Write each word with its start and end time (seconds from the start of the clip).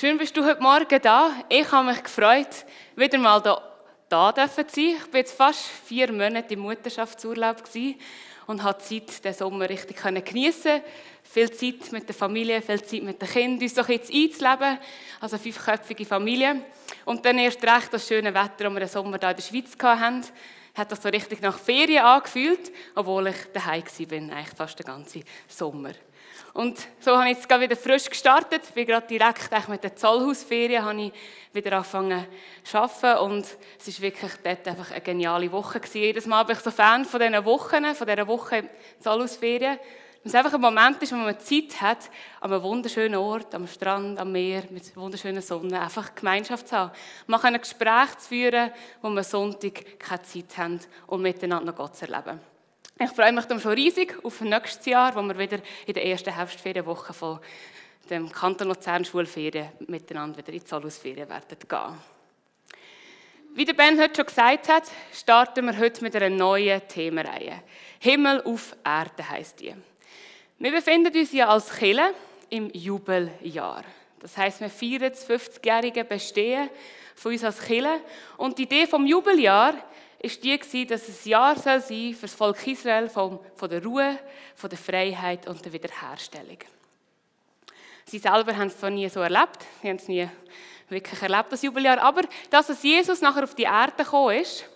Schön 0.00 0.16
bist 0.16 0.34
du 0.34 0.42
heute 0.42 0.62
Morgen 0.62 0.98
da. 1.02 1.30
Ich 1.50 1.70
habe 1.70 1.90
mich 1.90 2.02
gefreut, 2.02 2.64
wieder 2.96 3.18
mal 3.18 3.38
da, 3.42 3.60
da 4.08 4.34
zu 4.48 4.54
sein. 4.54 4.64
Ich 4.96 5.12
war 5.12 5.18
jetzt 5.18 5.36
fast 5.36 5.60
vier 5.60 6.10
Monate 6.10 6.54
im 6.54 6.60
Mutterschaftsurlaub 6.60 7.62
und 8.46 8.62
habe 8.62 8.78
Zeit, 8.78 9.22
den 9.22 9.34
Sommer 9.34 9.68
richtig 9.68 10.02
geniessen 10.24 10.80
Viel 11.22 11.50
Zeit 11.50 11.92
mit 11.92 12.08
der 12.08 12.14
Familie, 12.14 12.62
viel 12.62 12.82
Zeit 12.82 13.02
mit 13.02 13.20
den 13.20 13.28
Kindern, 13.28 13.62
uns 13.62 13.74
doch 13.74 13.90
jetzt 13.90 14.10
einzuleben. 14.10 14.78
Also 15.20 15.36
fünfköpfige 15.36 16.06
Familie. 16.06 16.62
Und 17.04 17.22
dann 17.26 17.36
erst 17.36 17.62
recht 17.62 17.92
das 17.92 18.08
schöne 18.08 18.32
Wetter, 18.32 18.64
das 18.64 18.72
wir 18.72 18.80
den 18.80 18.88
Sommer 18.88 19.18
hier 19.20 19.28
in 19.28 19.36
der 19.36 19.42
Schweiz 19.42 19.76
hatten 19.82 20.24
hat 20.72 20.92
das 20.92 21.02
so 21.02 21.08
richtig 21.08 21.42
nach 21.42 21.58
Ferien 21.58 22.04
angefühlt, 22.04 22.72
obwohl 22.94 23.26
ich 23.26 23.52
daheim 23.52 23.82
war, 23.82 24.36
eigentlich 24.36 24.56
fast 24.56 24.78
den 24.78 24.86
ganzen 24.86 25.24
Sommer. 25.48 25.90
Und 26.52 26.78
so 26.98 27.16
habe 27.16 27.30
ich 27.30 27.36
jetzt 27.36 27.48
gerade 27.48 27.62
wieder 27.62 27.76
frisch 27.76 28.08
gestartet, 28.10 28.74
bin 28.74 28.86
gerade 28.86 29.06
direkt 29.06 29.68
mit 29.68 29.84
der 29.84 29.94
Zollhausferien 29.94 30.84
habe 30.84 31.00
ich 31.00 31.12
wieder 31.52 31.76
angefangen 31.76 32.26
zu 32.64 32.78
arbeiten 32.78 33.18
und 33.24 33.46
es 33.78 33.88
ist 33.88 34.00
wirklich 34.00 34.32
dort 34.42 34.66
einfach 34.66 34.90
eine 34.90 35.00
geniale 35.00 35.50
Woche 35.52 35.78
gewesen. 35.78 35.98
Jedes 35.98 36.26
Mal 36.26 36.42
bin 36.44 36.56
ich 36.56 36.62
so 36.62 36.70
Fan 36.70 37.04
von 37.04 37.20
diesen 37.20 37.44
Wochen, 37.44 37.94
von 37.94 38.06
dieser 38.06 38.26
Woche 38.26 38.68
Zollhausferien, 38.98 39.78
weil 39.78 40.24
es 40.24 40.34
einfach 40.34 40.52
ein 40.52 40.60
Moment 40.60 41.00
ist, 41.02 41.12
wo 41.12 41.16
man 41.16 41.38
Zeit 41.38 41.80
hat, 41.80 42.10
an 42.40 42.52
einem 42.52 42.62
wunderschönen 42.62 43.16
Ort, 43.16 43.54
am 43.54 43.66
Strand, 43.68 44.18
am 44.18 44.32
Meer, 44.32 44.64
mit 44.70 44.94
wunderschöner 44.96 45.42
Sonne, 45.42 45.80
einfach 45.80 46.14
Gemeinschaft 46.14 46.68
zu 46.68 46.76
haben. 46.76 46.92
Man 47.26 47.40
kann 47.40 47.54
ein 47.54 47.60
Gespräch 47.60 48.10
führen, 48.18 48.72
wo 49.02 49.08
man 49.08 49.22
Sonntag 49.22 49.98
keine 50.00 50.22
Zeit 50.22 50.58
haben, 50.58 50.80
um 51.06 51.22
miteinander 51.22 51.72
Gott 51.72 51.96
zu 51.96 52.06
erleben. 52.10 52.40
Ich 53.02 53.12
freue 53.12 53.32
mich 53.32 53.46
dann 53.46 53.58
schon 53.58 53.72
riesig 53.72 54.14
auf 54.22 54.42
nächstes 54.42 54.84
Jahr, 54.84 55.14
wo 55.16 55.22
wir 55.22 55.38
wieder 55.38 55.58
in 55.86 55.94
der 55.94 56.04
ersten 56.04 56.34
Herbstferienwoche 56.34 57.14
von 57.14 57.38
dem 58.10 58.30
Kanton 58.30 58.68
Luzern 58.68 59.06
Schulferien 59.06 59.70
miteinander 59.86 60.36
wieder 60.36 60.52
in 60.52 60.58
die 60.58 60.64
Zollhausferien 60.66 61.26
werden 61.26 61.56
gehen. 61.66 61.98
Wie 63.54 63.64
der 63.64 63.72
Ben 63.72 63.98
heute 63.98 64.16
schon 64.16 64.26
gesagt 64.26 64.68
hat, 64.68 64.82
starten 65.14 65.64
wir 65.64 65.78
heute 65.78 66.02
mit 66.04 66.14
einer 66.14 66.28
neuen 66.28 66.86
Themenreihe. 66.88 67.62
Himmel 68.00 68.42
auf 68.42 68.76
Erde 68.84 69.26
heißt 69.26 69.60
die. 69.60 69.74
Wir 70.58 70.70
befinden 70.70 71.16
uns 71.16 71.32
ja 71.32 71.48
als 71.48 71.74
Kille 71.74 72.12
im 72.50 72.68
Jubeljahr. 72.74 73.82
Das 74.18 74.36
heißt, 74.36 74.60
wir 74.60 74.68
feiern 74.68 75.10
das 75.10 75.26
50-jährige 75.26 76.04
Bestehen 76.04 76.68
von 77.14 77.32
uns 77.32 77.44
als 77.44 77.62
Kille. 77.62 78.02
Und 78.36 78.58
die 78.58 78.64
Idee 78.64 78.86
vom 78.86 79.06
Jubeljahr 79.06 79.72
ist 80.22 80.44
die, 80.44 80.86
dass 80.86 81.08
es 81.08 81.24
ein 81.24 81.30
Jahr 81.30 81.56
soll 81.56 81.80
sein 81.80 82.14
für 82.14 82.26
das 82.26 82.34
Volk 82.34 82.66
Israel 82.66 83.08
von, 83.08 83.40
von 83.54 83.70
der 83.70 83.82
Ruhe, 83.82 84.18
von 84.54 84.68
der 84.68 84.78
Freiheit 84.78 85.48
und 85.48 85.64
der 85.64 85.72
Wiederherstellung. 85.72 86.58
Sie 88.04 88.18
selber 88.18 88.56
haben 88.56 88.66
es 88.66 88.78
zwar 88.78 88.90
nie 88.90 89.08
so 89.08 89.20
erlebt, 89.20 89.64
sie 89.80 89.88
haben 89.88 89.96
es 89.96 90.08
nie 90.08 90.28
wirklich 90.90 91.22
erlebt, 91.22 91.52
das 91.52 91.62
Jubeljahr, 91.62 92.00
aber 92.00 92.22
dass 92.50 92.68
es 92.68 92.82
Jesus 92.82 93.22
nachher 93.22 93.44
auf 93.44 93.54
die 93.54 93.62
Erde 93.62 94.04
gekommen 94.04 94.36
ist, 94.36 94.66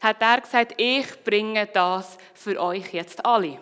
hat 0.00 0.22
er 0.22 0.40
gesagt, 0.40 0.74
ich 0.78 1.06
bringe 1.22 1.66
das 1.66 2.16
für 2.32 2.60
euch 2.60 2.94
jetzt 2.94 3.24
alle. 3.26 3.58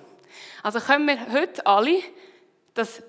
Also 0.63 0.79
können 0.79 1.07
wir 1.07 1.33
heute 1.33 1.67
alle 1.67 2.03
das 2.75 3.03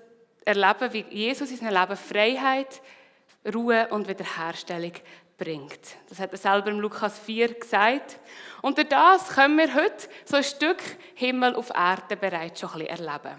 erleben, 0.44 0.92
wie 0.92 1.04
Jesus 1.10 1.50
in 1.50 1.58
seinem 1.58 1.80
Leben 1.80 1.96
Freiheit, 1.96 2.80
Ruhe 3.52 3.88
und 3.90 4.08
Wiederherstellung 4.08 4.92
bringt. 5.36 5.80
Das 6.08 6.18
hat 6.18 6.32
er 6.32 6.38
selber 6.38 6.70
im 6.70 6.80
Lukas 6.80 7.18
4 7.18 7.54
gesagt. 7.54 8.18
Und 8.62 8.78
durch 8.78 8.88
das 8.88 9.28
können 9.28 9.58
wir 9.58 9.74
heute 9.74 10.08
so 10.24 10.36
ein 10.36 10.44
Stück 10.44 10.82
Himmel 11.14 11.56
auf 11.56 11.70
Erde 11.70 12.16
bereits 12.16 12.60
schon 12.60 12.70
ein 12.70 12.78
bisschen 12.86 13.06
erleben. 13.06 13.34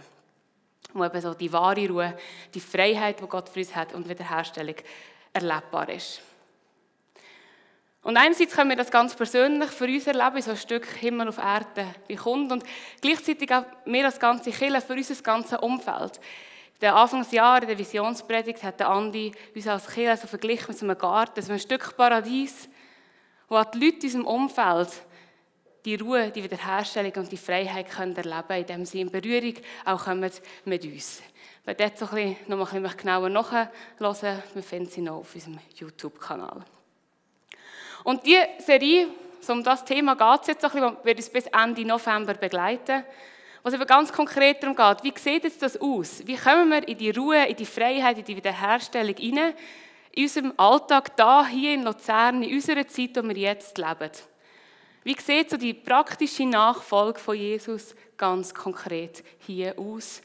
Wo 0.93 1.03
eben 1.03 1.21
so 1.21 1.33
die 1.33 1.52
wahre 1.52 1.87
Ruhe, 1.87 2.17
die 2.53 2.59
Freiheit, 2.59 3.19
die 3.19 3.27
Gott 3.27 3.49
für 3.49 3.59
uns 3.59 3.75
hat 3.75 3.93
und 3.93 4.07
Wiederherstellung 4.07 4.75
erlebbar 5.33 5.89
ist. 5.89 6.21
Und 8.05 8.17
einerseits 8.17 8.55
können 8.55 8.69
wir 8.69 8.77
das 8.77 8.91
ganz 8.91 9.15
persönlich 9.15 9.71
für 9.71 9.85
uns 9.85 10.05
erleben, 10.05 10.39
so 10.39 10.52
ein 10.52 10.57
Stück 10.57 10.85
Himmel 10.85 11.27
auf 11.27 11.39
Erde 11.39 11.87
wie 12.07 12.15
kommt 12.15 12.52
und 12.52 12.63
gleichzeitig 13.02 13.52
auch 13.52 13.65
wir 13.86 14.05
als 14.05 14.20
ganze 14.20 14.52
Kirche 14.52 14.80
für 14.80 14.93
unser 14.93 15.15
ganzes 15.23 15.58
Umfeld. 15.58 16.20
Den 16.81 16.91
Anfangsjahren 16.91 17.67
der 17.67 17.77
Visionspredigt 17.77 18.63
hat 18.63 18.80
der 18.80 18.89
Andi 18.89 19.31
uns 19.55 19.67
als 19.67 19.87
Kirche 19.87 20.21
so 20.21 20.27
verglichen 20.27 20.73
mit 20.73 20.83
einem 20.83 20.97
Garten, 20.97 21.41
so 21.41 21.53
ein 21.53 21.59
Stück 21.59 21.95
Paradies, 21.95 22.69
wo 23.47 23.63
die 23.63 23.86
Leute 23.86 23.97
in 23.97 24.03
unserem 24.03 24.25
Umfeld 24.25 24.89
die 25.85 25.95
Ruhe, 25.95 26.31
die 26.31 26.43
Wiederherstellung 26.43 27.14
und 27.17 27.31
die 27.31 27.37
Freiheit 27.37 27.89
können 27.89 28.15
erleben 28.15 28.47
können, 28.47 28.61
indem 28.61 28.85
sie 28.85 29.02
in 29.02 29.11
Berührung 29.11 29.53
auch 29.85 30.03
kommen 30.03 30.31
mit 30.65 30.83
uns. 30.83 31.21
Wer 31.64 31.75
dort 31.75 31.97
so 31.97 32.05
noch 32.05 32.73
ein 32.73 32.83
bisschen 32.83 32.97
genauer 32.97 33.30
nachhören, 33.30 33.69
wir 33.99 34.64
finden 34.64 34.89
sie 34.89 35.02
noch 35.02 35.17
auf 35.17 35.33
unserem 35.33 35.59
YouTube-Kanal. 35.75 36.65
Und 38.03 38.25
diese 38.25 38.47
Serie, 38.59 39.08
um 39.47 39.64
das 39.64 39.85
Thema 39.85 40.15
geht 40.15 40.41
es 40.41 40.47
jetzt 40.47 40.65
ein 40.65 40.71
bisschen, 40.71 40.97
wird 41.03 41.17
uns 41.17 41.30
bis 41.30 41.47
Ende 41.47 41.85
November 41.85 42.33
begleiten. 42.33 43.03
Was 43.65 43.73
aber 43.73 43.87
ganz 43.87 44.14
konkret 44.14 44.61
darum 44.61 44.76
geht, 44.76 45.03
wie 45.03 45.20
sieht 45.20 45.43
jetzt 45.43 45.59
das 45.64 45.76
aus? 45.81 46.21
Wie 46.27 46.37
kommen 46.37 46.70
wir 46.70 46.87
in 46.87 46.99
die 46.99 47.09
Ruhe, 47.09 47.48
in 47.48 47.55
die 47.55 47.65
Freiheit, 47.65 48.20
in 48.20 48.23
die 48.23 48.36
Wiederherstellung 48.36 49.15
hinein, 49.15 49.55
in 50.11 50.26
unserem 50.26 50.53
Alltag 50.55 51.17
da, 51.17 51.48
hier 51.48 51.73
in 51.73 51.81
Luzern, 51.81 52.43
in 52.43 52.53
unserer 52.53 52.87
Zeit, 52.87 53.08
in 53.08 53.14
der 53.14 53.23
wir 53.23 53.37
jetzt 53.37 53.76
leben? 53.80 54.11
Wie 55.03 55.20
sieht 55.20 55.49
so 55.49 55.58
die 55.58 55.73
praktische 55.73 56.45
Nachfolge 56.45 57.20
von 57.20 57.36
Jesus 57.36 57.95
ganz 58.17 58.53
konkret 58.53 59.23
hier 59.39 59.80
aus? 59.80 60.21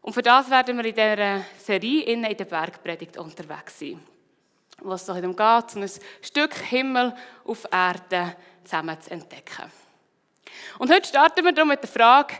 Und 0.00 0.14
für 0.14 0.22
das 0.22 0.48
werden 0.48 0.78
wir 0.78 0.86
in 0.86 0.94
dieser 0.94 1.42
Serie 1.58 2.04
in 2.04 2.22
der 2.22 2.46
Bergpredigt 2.46 3.18
unterwegs 3.18 3.78
sein 3.78 4.00
was 4.84 5.02
es 5.02 5.06
darum 5.06 5.36
geht, 5.36 5.76
ein 5.76 5.90
Stück 6.22 6.54
Himmel 6.54 7.14
auf 7.44 7.68
Erde 7.70 8.34
zusammen 8.64 9.00
zu 9.00 9.10
entdecken. 9.12 9.70
Und 10.78 10.92
heute 10.92 11.08
starten 11.08 11.44
wir 11.44 11.64
mit 11.64 11.82
der 11.82 11.88
Frage, 11.88 12.34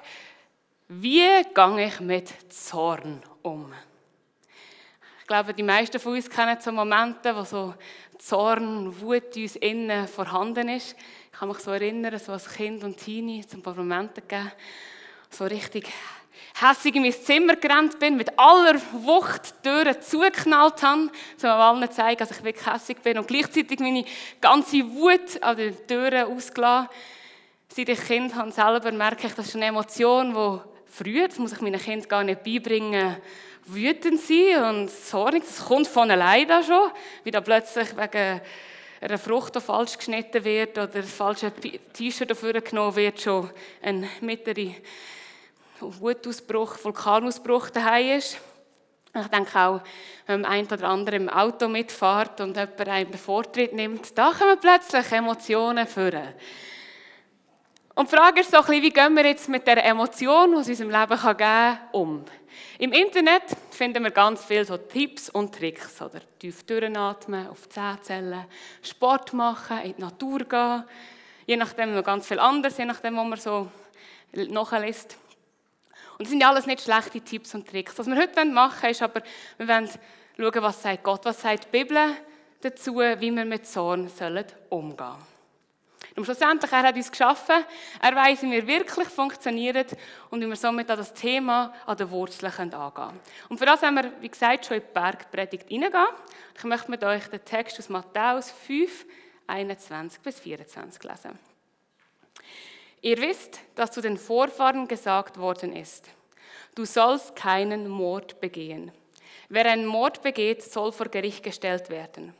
wie 0.89 1.43
gehe 1.55 1.87
ich 1.87 2.01
mit 2.01 2.53
Zorn 2.53 3.23
um? 3.43 3.73
Ich 5.21 5.27
glaube, 5.27 5.55
die 5.55 5.63
meisten 5.63 5.99
von 5.99 6.15
uns 6.15 6.29
kennen 6.29 6.59
so 6.61 6.73
Momente, 6.73 7.35
wo 7.35 7.45
so 7.45 7.75
Zorn, 8.19 9.01
Wut 9.01 9.37
in 9.37 9.43
uns 9.43 9.57
innen 9.57 10.09
vorhanden 10.09 10.69
ist. 10.69 10.97
Ich 11.33 11.39
kann 11.39 11.49
mich 11.49 11.59
so 11.59 11.71
erinnern, 11.71 12.19
so 12.19 12.33
als 12.33 12.53
Kind 12.53 12.85
und 12.85 12.97
Teenie, 12.97 13.47
zum 13.47 13.63
paar 13.63 13.75
Momente 13.75 14.21
gegeben, 14.21 14.53
so 15.31 15.45
richtig 15.45 15.89
hässig 16.61 16.95
in 16.95 17.03
mein 17.03 17.13
Zimmer 17.13 17.57
gerannt 17.57 17.99
bin, 17.99 18.17
mit 18.17 18.39
aller 18.39 18.81
Wucht 18.93 19.55
die 19.65 19.69
Türen 19.69 20.01
zugeknallt 20.03 20.83
habe, 20.83 21.11
um 21.43 21.49
allen 21.49 21.89
zu 21.89 21.97
zeigen, 21.97 22.19
dass 22.19 22.31
ich 22.31 22.45
wirklich 22.45 22.67
hässig 22.67 22.99
bin 23.03 23.19
und 23.19 23.27
gleichzeitig 23.27 23.79
meine 23.81 24.05
ganze 24.41 24.85
Wut 24.91 25.43
an 25.43 25.57
den 25.57 25.87
Türen 25.87 26.27
ausgelassen. 26.27 26.91
Seit 27.75 27.89
ich 27.89 28.05
Kind 28.05 28.35
habe 28.35 28.53
selber 28.53 28.93
merke 28.93 29.27
ich, 29.27 29.33
das 29.33 29.49
ist 29.49 29.57
eine 29.57 29.65
Emotion, 29.65 30.35
die 30.35 30.93
früher, 30.93 31.27
das 31.27 31.39
muss 31.39 31.55
ich 31.55 31.61
meinen 31.63 31.81
Kindern 31.81 32.07
gar 32.07 32.23
nicht 32.23 32.43
beibringen, 32.45 33.17
wütend 33.65 34.21
sein 34.21 34.63
und 34.63 34.91
zornig. 34.91 35.43
Das 35.47 35.65
kommt 35.65 35.87
von 35.87 36.11
alleine 36.11 36.63
schon, 36.63 36.91
wie 37.25 37.31
da 37.31 37.41
plötzlich 37.41 37.97
wegen 37.97 38.43
einer 39.01 39.19
Frucht, 39.19 39.57
falsch 39.57 39.97
geschnitten 39.97 40.45
wird 40.45 40.77
oder 40.77 40.97
ein 40.97 41.03
falsches 41.03 41.53
T-Shirt 41.95 42.31
dafür 42.31 42.61
genommen 42.61 42.95
wird, 42.95 43.23
schon 43.23 43.49
ein 43.81 44.07
mittlere 44.21 44.75
Wutausbruch, 45.81 46.77
Vulkanausbruch 46.85 47.71
daheim 47.71 48.19
ist. 48.19 48.37
Ich 49.19 49.27
denke 49.29 49.59
auch, 49.59 49.81
wenn 50.27 50.45
ein 50.45 50.67
oder 50.67 50.89
andere 50.89 51.17
im 51.17 51.31
Auto 51.31 51.69
mitfährt 51.69 52.39
und 52.43 52.55
jemand 52.55 52.87
einen 52.87 53.15
Vortritt 53.15 53.73
nimmt, 53.73 54.19
da 54.19 54.31
kommen 54.33 54.59
plötzlich 54.61 55.11
Emotionen 55.11 55.87
führen. 55.87 56.35
Und 57.95 58.11
die 58.11 58.17
Frage 58.17 58.41
ist 58.41 58.51
so 58.51 58.57
ein 58.57 58.65
bisschen, 58.65 58.83
wie 58.83 58.91
gehen 58.91 59.15
wir 59.15 59.27
jetzt 59.27 59.49
mit 59.49 59.67
der 59.67 59.85
Emotion, 59.85 60.53
die 60.53 60.61
es 60.61 60.69
unserem 60.69 60.91
Leben 60.91 61.21
geben 61.21 61.37
kann, 61.37 61.79
um? 61.93 62.25
Im 62.79 62.93
Internet 62.93 63.43
finden 63.71 64.03
wir 64.03 64.11
ganz 64.11 64.45
viele 64.45 64.65
so 64.65 64.77
Tipps 64.79 65.29
und 65.29 65.55
Tricks. 65.55 66.01
Oder 66.01 66.21
tief 66.39 66.65
durchatmen, 66.65 67.49
auf 67.49 67.69
die 67.69 68.03
Zähne 68.03 68.47
Sport 68.83 69.35
machen, 69.35 69.79
in 69.83 69.95
die 69.95 70.01
Natur 70.01 70.39
gehen. 70.41 70.85
Je 71.47 71.57
nachdem 71.57 71.95
noch 71.95 72.05
ganz 72.05 72.27
viel 72.27 72.39
anderes, 72.39 72.79
je 72.79 72.87
nachdem, 72.87 73.17
wo 73.17 73.25
man 73.25 73.39
so 73.39 73.69
nachliest. 74.33 75.19
Und 76.13 76.21
das 76.23 76.31
sind 76.31 76.41
ja 76.41 76.49
alles 76.49 76.67
nicht 76.67 76.81
schlechte 76.81 77.21
Tipps 77.21 77.55
und 77.55 77.69
Tricks. 77.69 77.99
Was 77.99 78.07
wir 78.07 78.17
heute 78.17 78.45
machen 78.47 78.83
wollen, 78.83 78.91
ist 78.91 79.03
aber, 79.03 79.23
wir 79.59 79.69
wollen 79.69 79.91
schauen, 80.37 80.63
was 80.63 80.83
sagt 80.83 81.03
Gott, 81.03 81.25
was 81.25 81.43
sagt 81.43 81.65
die 81.65 81.79
Bibel 81.79 82.17
dazu, 82.61 82.97
wie 82.97 83.31
wir 83.31 83.45
mit 83.45 83.67
Zorn 83.67 84.11
umgehen 84.71 84.97
sollen. 84.99 85.32
Und 86.15 86.25
schlussendlich, 86.25 86.71
er 86.71 86.83
hat 86.83 86.95
uns 86.95 87.11
geschaffen, 87.11 87.65
er 88.01 88.15
weiß, 88.15 88.43
wie 88.43 88.51
wir 88.51 88.67
wirklich 88.67 89.09
funktionieren 89.09 89.87
und 90.31 90.41
wie 90.43 90.47
wir 90.47 90.57
somit 90.57 90.91
an 90.91 90.99
das 90.99 91.15
Thema 91.15 91.73
an 91.87 91.97
den 91.97 92.11
Wurzeln 92.11 92.53
angehen 92.53 92.95
können. 92.95 93.21
Und 93.49 93.59
für 93.59 93.67
das 93.67 93.83
haben 93.83 93.95
wir, 93.95 94.13
wie 94.21 94.29
gesagt, 94.29 94.67
schon 94.67 94.77
in 94.77 94.83
die 94.83 94.93
Bergpredigt 94.93 95.69
hineingehen. 95.69 96.07
Ich 96.57 96.65
möchte 96.65 96.91
mit 96.91 97.03
euch 97.03 97.27
den 97.29 97.45
Text 97.45 97.79
aus 97.79 97.89
Matthäus 97.89 98.51
5, 98.51 99.07
21 99.47 100.21
bis 100.21 100.41
24 100.41 101.03
lesen. 101.03 101.39
Ihr 103.01 103.19
wisst, 103.19 103.61
dass 103.75 103.91
zu 103.91 104.01
den 104.01 104.17
Vorfahren 104.17 104.87
gesagt 104.87 105.39
worden 105.39 105.75
ist, 105.75 106.09
du 106.75 106.85
sollst 106.85 107.35
keinen 107.35 107.89
Mord 107.89 108.41
begehen. 108.41 108.93
Wer 109.49 109.67
einen 109.67 109.87
Mord 109.87 110.23
begeht, 110.23 110.63
soll 110.63 110.93
vor 110.93 111.07
Gericht 111.07 111.43
gestellt 111.43 111.91
werden. 111.91 112.35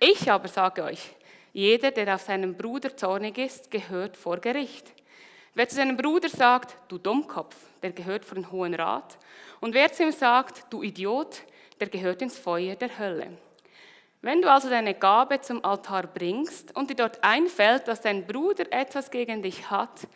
Ich 0.00 0.30
aber 0.30 0.48
sage 0.48 0.84
euch, 0.84 1.14
jeder, 1.52 1.90
der 1.90 2.14
auf 2.14 2.22
seinen 2.22 2.56
Bruder 2.56 2.96
zornig 2.96 3.38
ist, 3.38 3.70
gehört 3.70 4.16
vor 4.16 4.38
Gericht. 4.38 4.92
Wer 5.54 5.68
zu 5.68 5.76
seinem 5.76 5.96
Bruder 5.96 6.28
sagt, 6.28 6.76
du 6.88 6.98
Dummkopf, 6.98 7.56
der 7.82 7.90
gehört 7.90 8.24
vor 8.24 8.36
den 8.36 8.50
Hohen 8.52 8.74
Rat. 8.74 9.18
Und 9.60 9.74
wer 9.74 9.92
zu 9.92 10.04
ihm 10.04 10.12
sagt, 10.12 10.72
du 10.72 10.82
Idiot, 10.82 11.42
der 11.80 11.88
gehört 11.88 12.22
ins 12.22 12.38
Feuer 12.38 12.76
der 12.76 12.98
Hölle. 12.98 13.36
Wenn 14.22 14.42
du 14.42 14.50
also 14.50 14.68
deine 14.68 14.94
Gabe 14.94 15.40
zum 15.40 15.64
Altar 15.64 16.06
bringst 16.06 16.76
und 16.76 16.90
dir 16.90 16.96
dort 16.96 17.24
einfällt, 17.24 17.88
dass 17.88 18.02
dein 18.02 18.26
Bruder 18.26 18.70
etwas 18.70 19.10
gegen 19.10 19.42
dich 19.42 19.70
hat, 19.70 20.06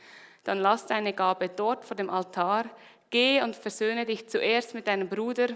dann 0.44 0.58
lass 0.58 0.86
deine 0.86 1.14
Gabe 1.14 1.48
dort 1.48 1.84
vor 1.84 1.96
dem 1.96 2.10
Altar, 2.10 2.66
geh 3.08 3.42
und 3.42 3.56
versöhne 3.56 4.04
dich 4.04 4.28
zuerst 4.28 4.74
mit 4.74 4.86
deinem 4.86 5.08
Bruder, 5.08 5.48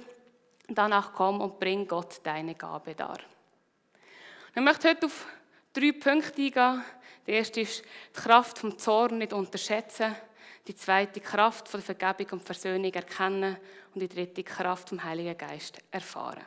danach 0.67 1.13
komm 1.13 1.43
und 1.43 1.61
bring 1.61 1.87
Gott 1.87 2.21
deine 2.25 2.55
Gabe 2.55 2.95
dar. 2.95 3.19
Ich 4.55 4.63
möchte 4.63 4.89
heute 4.89 5.07
auf 5.07 5.27
drei 5.73 5.93
Punkte 5.93 6.43
eingehen. 6.43 6.85
Der 7.27 7.35
erste 7.35 7.61
ist 7.61 7.83
die 7.83 8.21
Kraft 8.21 8.59
vom 8.59 8.79
Zorn 8.79 9.19
nicht 9.19 9.33
unterschätzen. 9.33 10.15
Die 10.67 10.75
zweite 10.75 11.15
die 11.15 11.21
Kraft 11.21 11.69
von 11.69 11.81
der 11.81 11.97
Vergebung 11.97 12.39
und 12.39 12.45
Versöhnung 12.45 12.93
erkennen. 12.93 13.57
Und 13.95 14.01
die 14.01 14.09
dritte 14.09 14.35
die 14.35 14.45
Kraft 14.45 14.89
vom 14.89 15.03
Heiligen 15.03 15.37
Geist 15.37 15.79
erfahren. 15.91 16.45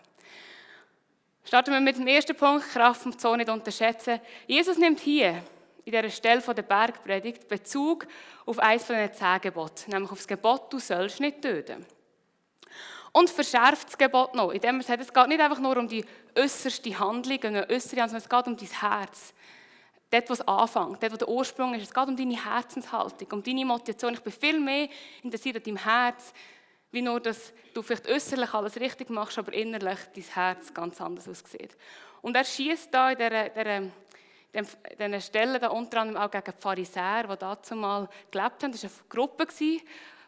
Starten 1.44 1.72
wir 1.72 1.82
mit 1.82 1.98
dem 1.98 2.08
ersten 2.08 2.36
Punkt, 2.36 2.70
Kraft 2.70 3.02
vom 3.02 3.18
Zorn 3.18 3.40
nicht 3.40 3.50
unterschätzen. 3.50 4.20
Jesus 4.48 4.78
nimmt 4.78 5.00
hier 5.00 5.44
in 5.84 5.92
dieser 5.92 6.10
Stelle 6.10 6.42
von 6.42 6.56
der 6.56 6.64
Bergpredigt 6.64 7.48
Bezug 7.48 8.06
auf 8.46 8.60
eines 8.60 8.84
von 8.84 8.96
den 8.96 9.14
zehn 9.14 9.42
Geboten, 9.42 9.92
nämlich 9.92 10.12
auf 10.12 10.20
das 10.20 10.28
Gebot, 10.28 10.72
du 10.72 10.80
sollst 10.80 11.20
nicht 11.20 11.42
töten. 11.42 11.86
Und 13.14 13.30
verschärft 13.30 13.88
das 13.88 13.98
Gebot 13.98 14.36
noch, 14.36 14.52
indem 14.52 14.78
er 14.78 14.84
sagt, 14.84 15.02
es 15.02 15.14
geht 15.14 15.28
nicht 15.28 15.42
einfach 15.42 15.60
nur 15.60 15.78
um 15.78 15.88
die 15.88 16.06
äußerste 16.38 16.98
Handlung, 16.98 17.44
eine 17.44 17.70
äußere, 17.70 18.02
sondern 18.02 18.18
es 18.18 18.30
geht 18.30 18.48
um 18.48 18.56
dein 18.56 18.70
Herz. 18.70 19.34
Dort, 20.10 20.30
wo 20.30 20.34
es 20.34 20.42
anfängt, 20.42 21.04
dort, 21.04 21.14
wo 21.14 21.18
der 21.18 21.30
Ursprung 21.30 21.74
ist. 21.74 21.84
Es 21.84 21.94
geht 21.94 22.08
um 22.08 22.16
deine 22.16 22.44
Herzenshaltung, 22.44 23.28
um 23.32 23.44
deine 23.44 23.66
Motivation. 23.66 24.14
Ich 24.14 24.22
bin 24.22 24.34
viel 24.34 24.60
mehr 24.60 24.88
interessiert 25.24 25.58
an 25.58 25.64
deinem 25.64 25.78
Herz, 25.78 26.34
wie 26.92 27.02
nur, 27.02 27.20
dass 27.20 27.54
du 27.74 27.82
vielleicht 27.82 28.08
äußerlich 28.08 28.54
alles 28.54 28.80
richtig 28.80 29.10
machst, 29.10 29.38
aber 29.38 29.54
innerlich 29.54 30.00
dein 30.14 30.24
Herz 30.24 30.74
ganz 30.74 31.00
anders 31.02 31.28
aussieht. 31.28 31.76
Und 32.22 32.36
er 32.36 32.44
schießt 32.44 32.94
da 32.94 33.12
in 33.12 33.18
dieser, 33.18 33.50
dieser 33.50 33.92
diesen 35.00 35.22
Stellen 35.22 35.64
unter 35.64 36.02
anderem 36.02 36.22
auch 36.22 36.32
gegen 36.32 36.44
die 36.46 36.62
Pharisäer, 36.62 37.24
die 37.24 37.38
dazu 37.38 37.76
mal 37.76 38.10
gelebt 38.30 38.64
haben. 38.64 38.72
Das 38.72 38.84
war 38.84 38.90
eine 38.90 39.10
Gruppe 39.10 39.48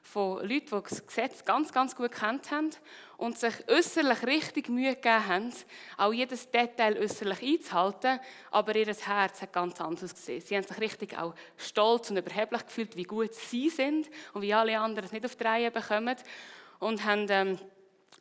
von 0.04 0.40
Leuten, 0.42 0.66
die 0.66 0.90
das 0.90 1.08
Gesetz 1.08 1.44
ganz, 1.44 1.72
ganz 1.72 1.96
gut 1.96 2.12
kennt 2.12 2.52
haben 2.52 2.70
und 3.18 3.38
sich 3.38 3.54
äußerlich 3.68 4.24
richtig 4.28 4.70
Mühe 4.70 4.96
gegeben 4.96 5.28
haben, 5.28 5.54
auch 5.98 6.14
jedes 6.14 6.52
Detail 6.52 6.98
äußerlich 7.00 7.42
einzuhalten, 7.42 8.20
aber 8.52 8.76
ihr 8.76 8.86
Herz 8.86 9.42
hat 9.42 9.54
ganz 9.54 9.80
anders 9.80 10.14
gesehen. 10.14 10.42
Sie 10.42 10.56
haben 10.56 10.68
sich 10.68 10.80
richtig 10.80 11.18
auch 11.18 11.34
stolz 11.58 12.12
und 12.12 12.18
überheblich 12.18 12.66
gefühlt, 12.66 12.96
wie 12.96 13.04
gut 13.04 13.34
sie 13.34 13.70
sind 13.70 14.10
und 14.34 14.42
wie 14.42 14.54
alle 14.54 14.78
anderen 14.78 15.06
es 15.06 15.14
nicht 15.14 15.26
auf 15.26 15.36
die 15.36 15.44
Reihe 15.44 15.72
bekommen 15.72 16.18
und 16.80 17.06
haben 17.06 17.26
ähm, 17.30 17.60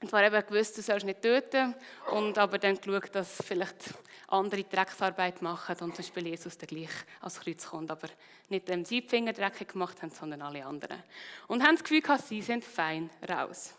zwar 0.08 0.24
eben 0.24 0.46
gewusst, 0.46 0.76
du 0.78 0.82
sollst 0.82 1.06
nicht 1.06 1.22
töten, 1.22 1.74
und 2.10 2.38
aber 2.38 2.58
dann 2.58 2.80
geschaut, 2.80 3.14
dass 3.14 3.42
vielleicht 3.44 3.94
andere 4.28 4.64
Drecksarbeit 4.64 5.42
machen 5.42 5.76
und 5.80 5.94
zum 5.94 6.04
Beispiel 6.04 6.28
Jesus 6.28 6.56
dann 6.56 6.68
gleich 6.68 6.90
als 7.20 7.40
Kreuz 7.40 7.66
kommt, 7.66 7.90
aber 7.90 8.08
nicht 8.48 8.68
dem 8.68 8.84
sie 8.84 9.02
Finger 9.02 9.32
dreckig 9.32 9.68
gemacht 9.68 10.00
haben, 10.02 10.10
sondern 10.10 10.42
alle 10.42 10.64
anderen. 10.64 11.02
Und 11.48 11.62
haben 11.62 11.74
das 11.74 11.84
Gefühl 11.84 12.00
gehabt, 12.00 12.24
sie 12.24 12.42
sind 12.42 12.64
fein 12.64 13.10
raus. 13.28 13.74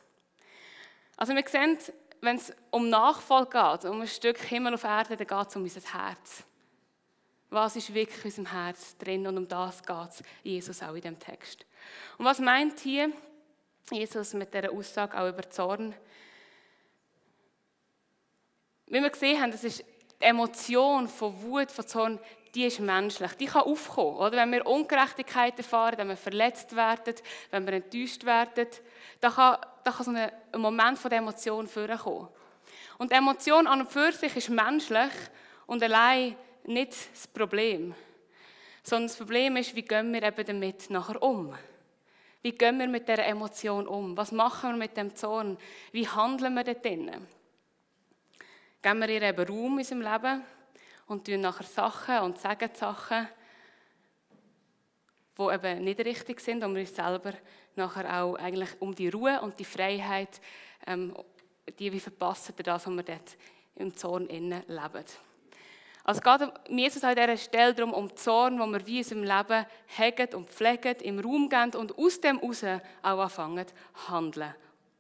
Also 1.17 1.35
wir 1.35 1.43
sehen, 1.47 1.77
wenn 2.21 2.37
es 2.37 2.53
um 2.71 2.89
Nachfolge 2.89 3.49
geht, 3.49 3.89
um 3.89 4.01
ein 4.01 4.07
Stück 4.07 4.37
Himmel 4.39 4.75
auf 4.75 4.83
Erde, 4.83 5.17
dann 5.17 5.27
geht 5.27 5.47
es 5.47 5.55
um 5.55 5.63
unser 5.63 5.81
Herz. 5.81 6.43
Was 7.49 7.75
ist 7.75 7.93
wirklich 7.93 8.19
in 8.19 8.25
unserem 8.25 8.51
Herz 8.51 8.97
drin 8.97 9.27
und 9.27 9.37
um 9.37 9.47
das 9.47 9.83
geht 9.83 10.09
es 10.09 10.23
Jesus 10.41 10.81
auch 10.81 10.95
in 10.95 11.01
dem 11.01 11.19
Text. 11.19 11.65
Und 12.17 12.25
was 12.25 12.39
meint 12.39 12.79
hier 12.79 13.11
Jesus 13.91 14.33
mit 14.33 14.53
dieser 14.53 14.71
Aussage 14.71 15.19
auch 15.19 15.29
über 15.29 15.47
Zorn? 15.49 15.93
Wie 18.93 19.01
wir 19.01 19.09
gesehen 19.09 19.41
haben, 19.41 19.49
das 19.49 19.63
ist 19.63 19.79
die 20.21 20.25
Emotion 20.25 21.07
von 21.07 21.33
Wut, 21.41 21.71
von 21.71 21.87
Zorn, 21.87 22.19
die 22.53 22.65
ist 22.65 22.79
menschlich. 22.79 23.31
Die 23.33 23.47
kann 23.47 23.63
aufkommen. 23.63 24.17
Oder? 24.17 24.37
Wenn 24.37 24.51
wir 24.51 24.67
Ungerechtigkeit 24.67 25.57
erfahren, 25.57 25.97
wenn 25.97 26.09
wir 26.09 26.15
verletzt 26.15 26.75
werden, 26.75 27.15
wenn 27.49 27.65
wir 27.65 27.73
enttäuscht 27.73 28.23
werden, 28.23 28.67
da 29.19 29.31
kann, 29.31 29.57
da 29.83 29.91
kann 29.91 30.05
so 30.05 30.11
ein, 30.11 30.31
Moment 30.61 30.99
von 30.99 31.09
der 31.09 31.17
Emotion 31.17 31.65
vorkommen. 31.65 32.27
Und 32.99 33.11
die 33.11 33.15
Emotion 33.15 33.65
an 33.65 33.81
und 33.81 33.91
für 33.91 34.11
sich 34.11 34.35
ist 34.35 34.51
menschlich 34.51 35.11
und 35.65 35.81
allein 35.81 36.35
nicht 36.63 36.91
das 36.91 37.25
Problem. 37.25 37.95
Sondern 38.83 39.07
das 39.07 39.17
Problem 39.17 39.57
ist, 39.57 39.75
wie 39.75 39.81
gehen 39.81 40.13
wir 40.13 40.21
eben 40.21 40.45
damit 40.45 40.91
nachher 40.91 41.19
um? 41.19 41.55
Wie 42.43 42.51
gehen 42.51 42.77
wir 42.77 42.87
mit 42.87 43.07
dieser 43.07 43.25
Emotion 43.25 43.87
um? 43.87 44.15
Was 44.15 44.31
machen 44.31 44.73
wir 44.73 44.77
mit 44.77 44.95
dem 44.95 45.15
Zorn? 45.15 45.57
Wie 45.91 46.07
handeln 46.07 46.53
wir 46.53 46.63
dort 46.63 46.85
drinnen? 46.85 47.25
Geben 48.83 48.99
wir 48.99 49.09
ihr 49.09 49.21
eben 49.21 49.47
Raum 49.47 49.71
in 49.71 49.77
unserem 49.77 50.01
Leben 50.01 50.43
und 51.07 51.25
tun 51.25 51.39
nachher 51.39 51.63
Sachen 51.63 52.19
und 52.19 52.37
sagen 52.37 52.69
Sachen, 52.73 53.27
die 55.37 55.53
eben 55.53 55.83
nicht 55.83 55.99
richtig 55.99 56.39
sind 56.41 56.59
wir 56.61 56.67
uns 56.67 56.93
selber 56.93 57.33
nachher 57.75 58.21
auch 58.21 58.35
eigentlich 58.35 58.69
um 58.79 58.93
die 58.93 59.09
Ruhe 59.09 59.41
und 59.41 59.57
die 59.57 59.65
Freiheit, 59.65 60.41
ähm, 60.85 61.15
die 61.79 61.91
wir 61.91 62.01
verpassen, 62.01 62.53
das, 62.61 62.85
was 62.85 62.93
wir 62.93 63.03
dort 63.03 63.37
im 63.75 63.95
Zorn 63.95 64.27
innen 64.27 64.61
leben. 64.67 65.05
Also 66.03 66.19
geht 66.19 66.51
Jesus 66.67 67.03
an 67.05 67.15
dieser 67.15 67.37
Stelle 67.37 67.73
darum, 67.73 67.93
um 67.93 68.13
Zorn, 68.15 68.59
wo 68.59 68.65
wir 68.65 68.85
wie 68.85 68.99
in 68.99 69.03
unserem 69.03 69.23
Leben 69.23 69.65
hegen 69.87 70.35
und 70.35 70.49
pflegen, 70.49 70.95
im 70.99 71.19
Raum 71.19 71.47
gehen 71.47 71.73
und 71.75 71.97
aus 71.97 72.19
dem 72.19 72.39
heraus 72.41 72.63
auch 73.01 73.19
anfangen, 73.19 73.65
handeln 74.09 74.53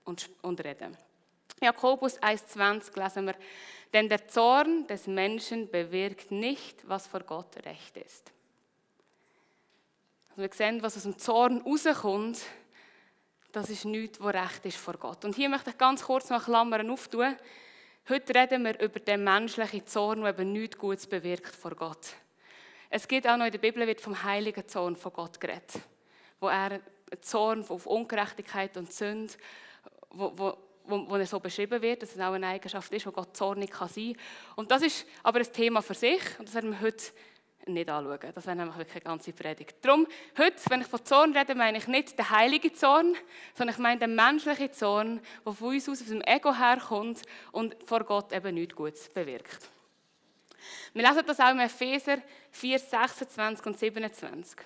und 0.05 0.65
reden. 0.65 0.97
Jakobus 1.63 2.19
1,20 2.21 2.99
lesen 3.01 3.25
wir, 3.25 3.35
denn 3.93 4.09
der 4.09 4.27
Zorn 4.27 4.87
des 4.87 5.07
Menschen 5.07 5.69
bewirkt 5.69 6.31
nicht, 6.31 6.87
was 6.87 7.07
vor 7.07 7.21
Gott 7.21 7.55
recht 7.65 7.97
ist. 7.97 8.31
Also 10.29 10.41
wir 10.41 10.49
sehen, 10.53 10.81
was 10.81 10.97
aus 10.97 11.03
dem 11.03 11.17
Zorn 11.17 11.61
rauskommt, 11.61 12.41
das 13.51 13.69
ist 13.69 13.85
nichts, 13.85 14.19
was 14.19 14.33
recht 14.33 14.65
ist 14.65 14.77
vor 14.77 14.95
Gott. 14.95 15.23
Und 15.25 15.35
hier 15.35 15.47
möchte 15.47 15.69
ich 15.69 15.77
ganz 15.77 16.03
kurz 16.03 16.29
noch 16.29 16.43
Klammern 16.43 16.89
auftun. 16.89 17.35
Heute 18.09 18.35
reden 18.35 18.65
wir 18.65 18.79
über 18.79 18.99
den 18.99 19.23
menschlichen 19.23 19.85
Zorn, 19.85 20.21
der 20.21 20.31
eben 20.31 20.51
nichts 20.51 20.77
Gutes 20.77 21.07
bewirkt 21.07 21.55
vor 21.55 21.75
Gott. 21.75 22.15
Es 22.89 23.07
geht 23.07 23.27
auch 23.27 23.37
noch 23.37 23.45
in 23.45 23.51
der 23.51 23.59
Bibel 23.59 23.85
wird 23.87 24.01
vom 24.01 24.23
heiligen 24.23 24.67
Zorn 24.67 24.95
von 24.95 25.13
Gott 25.13 25.39
geredet, 25.39 25.79
wo 26.39 26.47
er 26.47 26.79
Zorn 27.21 27.63
auf 27.69 27.85
Ungerechtigkeit 27.85 28.75
und 28.75 28.91
Sünde, 28.91 29.33
wo, 30.09 30.31
wo 30.35 30.57
wo, 30.85 31.09
wo 31.09 31.15
er 31.15 31.25
so 31.25 31.39
beschrieben 31.39 31.81
wird, 31.81 32.01
dass 32.01 32.15
es 32.15 32.19
auch 32.19 32.33
eine 32.33 32.47
Eigenschaft 32.47 32.91
ist, 32.93 33.05
wo 33.05 33.11
Gott 33.11 33.35
zornig 33.35 33.71
kann 33.71 33.87
sein 33.87 34.13
kann. 34.13 34.23
Und 34.55 34.71
das 34.71 34.81
ist 34.81 35.05
aber 35.23 35.39
ein 35.39 35.51
Thema 35.51 35.81
für 35.81 35.93
sich 35.93 36.21
und 36.39 36.47
das 36.47 36.55
werden 36.55 36.71
wir 36.71 36.81
heute 36.81 37.03
nicht 37.65 37.89
anschauen. 37.89 38.31
Das 38.33 38.45
wäre 38.45 38.55
nämlich 38.55 38.77
wirklich 38.77 39.05
eine 39.05 39.15
ganze 39.15 39.31
Predigt. 39.31 39.77
Darum, 39.81 40.07
heute, 40.37 40.57
wenn 40.69 40.81
ich 40.81 40.87
von 40.87 41.05
Zorn 41.05 41.35
rede, 41.35 41.55
meine 41.55 41.77
ich 41.77 41.87
nicht 41.87 42.17
den 42.17 42.29
heiligen 42.29 42.73
Zorn, 42.73 43.15
sondern 43.55 43.75
ich 43.75 43.79
meine 43.79 43.99
den 43.99 44.15
menschlichen 44.15 44.73
Zorn, 44.73 45.21
der 45.45 45.53
von 45.53 45.69
uns 45.69 45.87
aus, 45.87 46.01
aus 46.01 46.07
dem 46.07 46.21
Ego 46.21 46.53
herkommt 46.53 47.21
und 47.51 47.75
vor 47.85 48.03
Gott 48.03 48.33
eben 48.33 48.55
nichts 48.55 48.75
Gutes 48.75 49.09
bewirkt. 49.09 49.69
Wir 50.93 51.07
lesen 51.07 51.23
das 51.25 51.39
auch 51.39 51.51
im 51.51 51.59
Epheser 51.59 52.17
4, 52.51 52.79
26 52.79 53.65
und 53.65 53.77
27. 53.77 54.59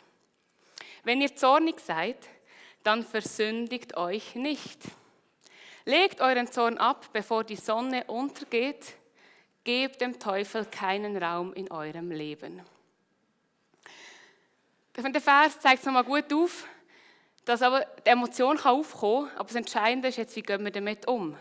Wenn 1.03 1.21
ihr 1.21 1.35
zornig 1.35 1.79
seid, 1.79 2.17
dann 2.83 3.03
versündigt 3.03 3.95
euch 3.95 4.35
nicht. 4.35 4.81
Legt 5.87 6.19
euren 6.19 6.51
Zorn 6.51 6.77
ab, 6.77 7.05
bevor 7.13 7.45
die 7.45 7.55
Sonne 7.55 8.03
untergeht. 8.07 8.95
Gebt 9.63 10.01
dem 10.01 10.19
Teufel 10.19 10.65
keinen 10.65 11.15
Raum 11.15 11.53
in 11.53 11.71
eurem 11.71 12.11
Leben. 12.11 12.61
Der 14.97 15.21
Vers 15.21 15.61
zeigt 15.61 15.79
es 15.79 15.85
nochmal 15.85 16.03
gut 16.03 16.33
auf, 16.33 16.67
dass 17.45 17.61
aber 17.61 17.85
die 18.05 18.09
Emotion 18.09 18.57
kann 18.57 18.75
aufkommen 18.75 19.27
kann, 19.29 19.37
aber 19.37 19.47
das 19.47 19.55
Entscheidende 19.55 20.09
ist 20.09 20.17
jetzt, 20.17 20.35
wie 20.35 20.41
gehen 20.41 20.65
wir 20.65 20.71
damit 20.71 21.07
um. 21.07 21.37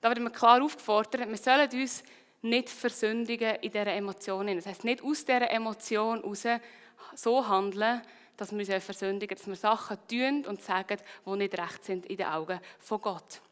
Da 0.00 0.08
wird 0.08 0.20
mir 0.20 0.30
klar 0.30 0.62
aufgefordert, 0.62 1.28
wir 1.28 1.36
sollen 1.36 1.68
uns 1.70 2.02
nicht 2.40 2.70
versündigen 2.70 3.56
in 3.56 3.72
dieser 3.72 3.88
Emotion. 3.88 4.46
Das 4.56 4.64
heißt, 4.64 4.84
nicht 4.84 5.04
aus 5.04 5.22
dieser 5.22 5.50
Emotion 5.50 6.22
heraus 6.22 6.46
so 7.14 7.46
handeln, 7.46 8.00
dass 8.38 8.56
wir 8.56 8.74
uns 8.74 8.84
versündigen, 8.84 9.36
dass 9.36 9.46
wir 9.46 9.54
Sachen 9.54 9.98
tun 10.08 10.46
und 10.46 10.62
sagen, 10.62 10.96
die 11.26 11.36
nicht 11.36 11.58
recht 11.58 11.84
sind 11.84 12.06
in 12.06 12.16
den 12.16 12.26
Augen 12.28 12.58
von 12.78 12.98
Gott. 12.98 13.42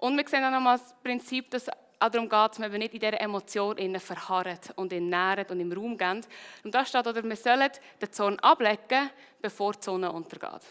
Und 0.00 0.16
wir 0.16 0.26
sehen 0.26 0.44
auch 0.44 0.50
nochmal 0.50 0.78
das 0.78 0.94
Prinzip, 1.02 1.50
dass 1.50 1.68
auch 1.68 2.08
darum 2.08 2.28
geht, 2.28 2.50
dass 2.50 2.58
man 2.58 2.72
nicht 2.72 2.94
in 2.94 3.00
dieser 3.00 3.20
Emotion 3.20 3.76
verharren 4.00 4.58
und 4.76 4.92
in 4.92 5.10
nähren 5.10 5.44
und 5.50 5.60
im 5.60 5.70
Raum 5.70 5.98
gehen. 5.98 6.24
Und 6.64 6.74
da 6.74 6.84
steht, 6.84 7.06
oder 7.06 7.22
wir 7.22 7.36
sollen 7.36 7.70
den 8.00 8.12
Zorn 8.12 8.38
ablegen, 8.38 9.10
bevor 9.42 9.72
die 9.72 9.82
Sonne 9.82 10.10
untergeht. 10.10 10.62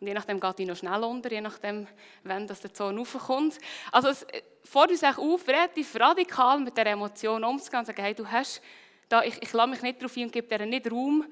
Und 0.00 0.06
je 0.06 0.14
nachdem 0.14 0.40
geht 0.40 0.58
die 0.58 0.64
noch 0.64 0.76
schnell 0.76 1.02
unter, 1.04 1.30
je 1.30 1.40
nachdem, 1.40 1.86
wenn 2.22 2.46
das 2.46 2.60
der 2.60 2.72
Zorn 2.72 2.98
raufkommt. 2.98 3.58
Also 3.92 4.08
es 4.08 4.26
fordert 4.64 4.92
uns 4.92 5.04
auch 5.04 5.18
auf, 5.18 5.46
relativ 5.48 5.94
radikal 5.98 6.58
mit 6.60 6.76
der 6.76 6.86
Emotion 6.86 7.44
umzugehen 7.44 7.80
und 7.80 7.86
zu 7.86 7.92
sagen, 7.92 8.02
hey, 8.02 8.14
du 8.14 8.26
hast, 8.26 8.62
da, 9.08 9.22
ich, 9.22 9.40
ich 9.42 9.52
lasse 9.52 9.70
mich 9.70 9.82
nicht 9.82 10.00
darauf 10.00 10.16
ein 10.16 10.24
und 10.24 10.32
gebe 10.32 10.48
dir 10.48 10.64
nicht 10.66 10.90
Raum, 10.90 11.24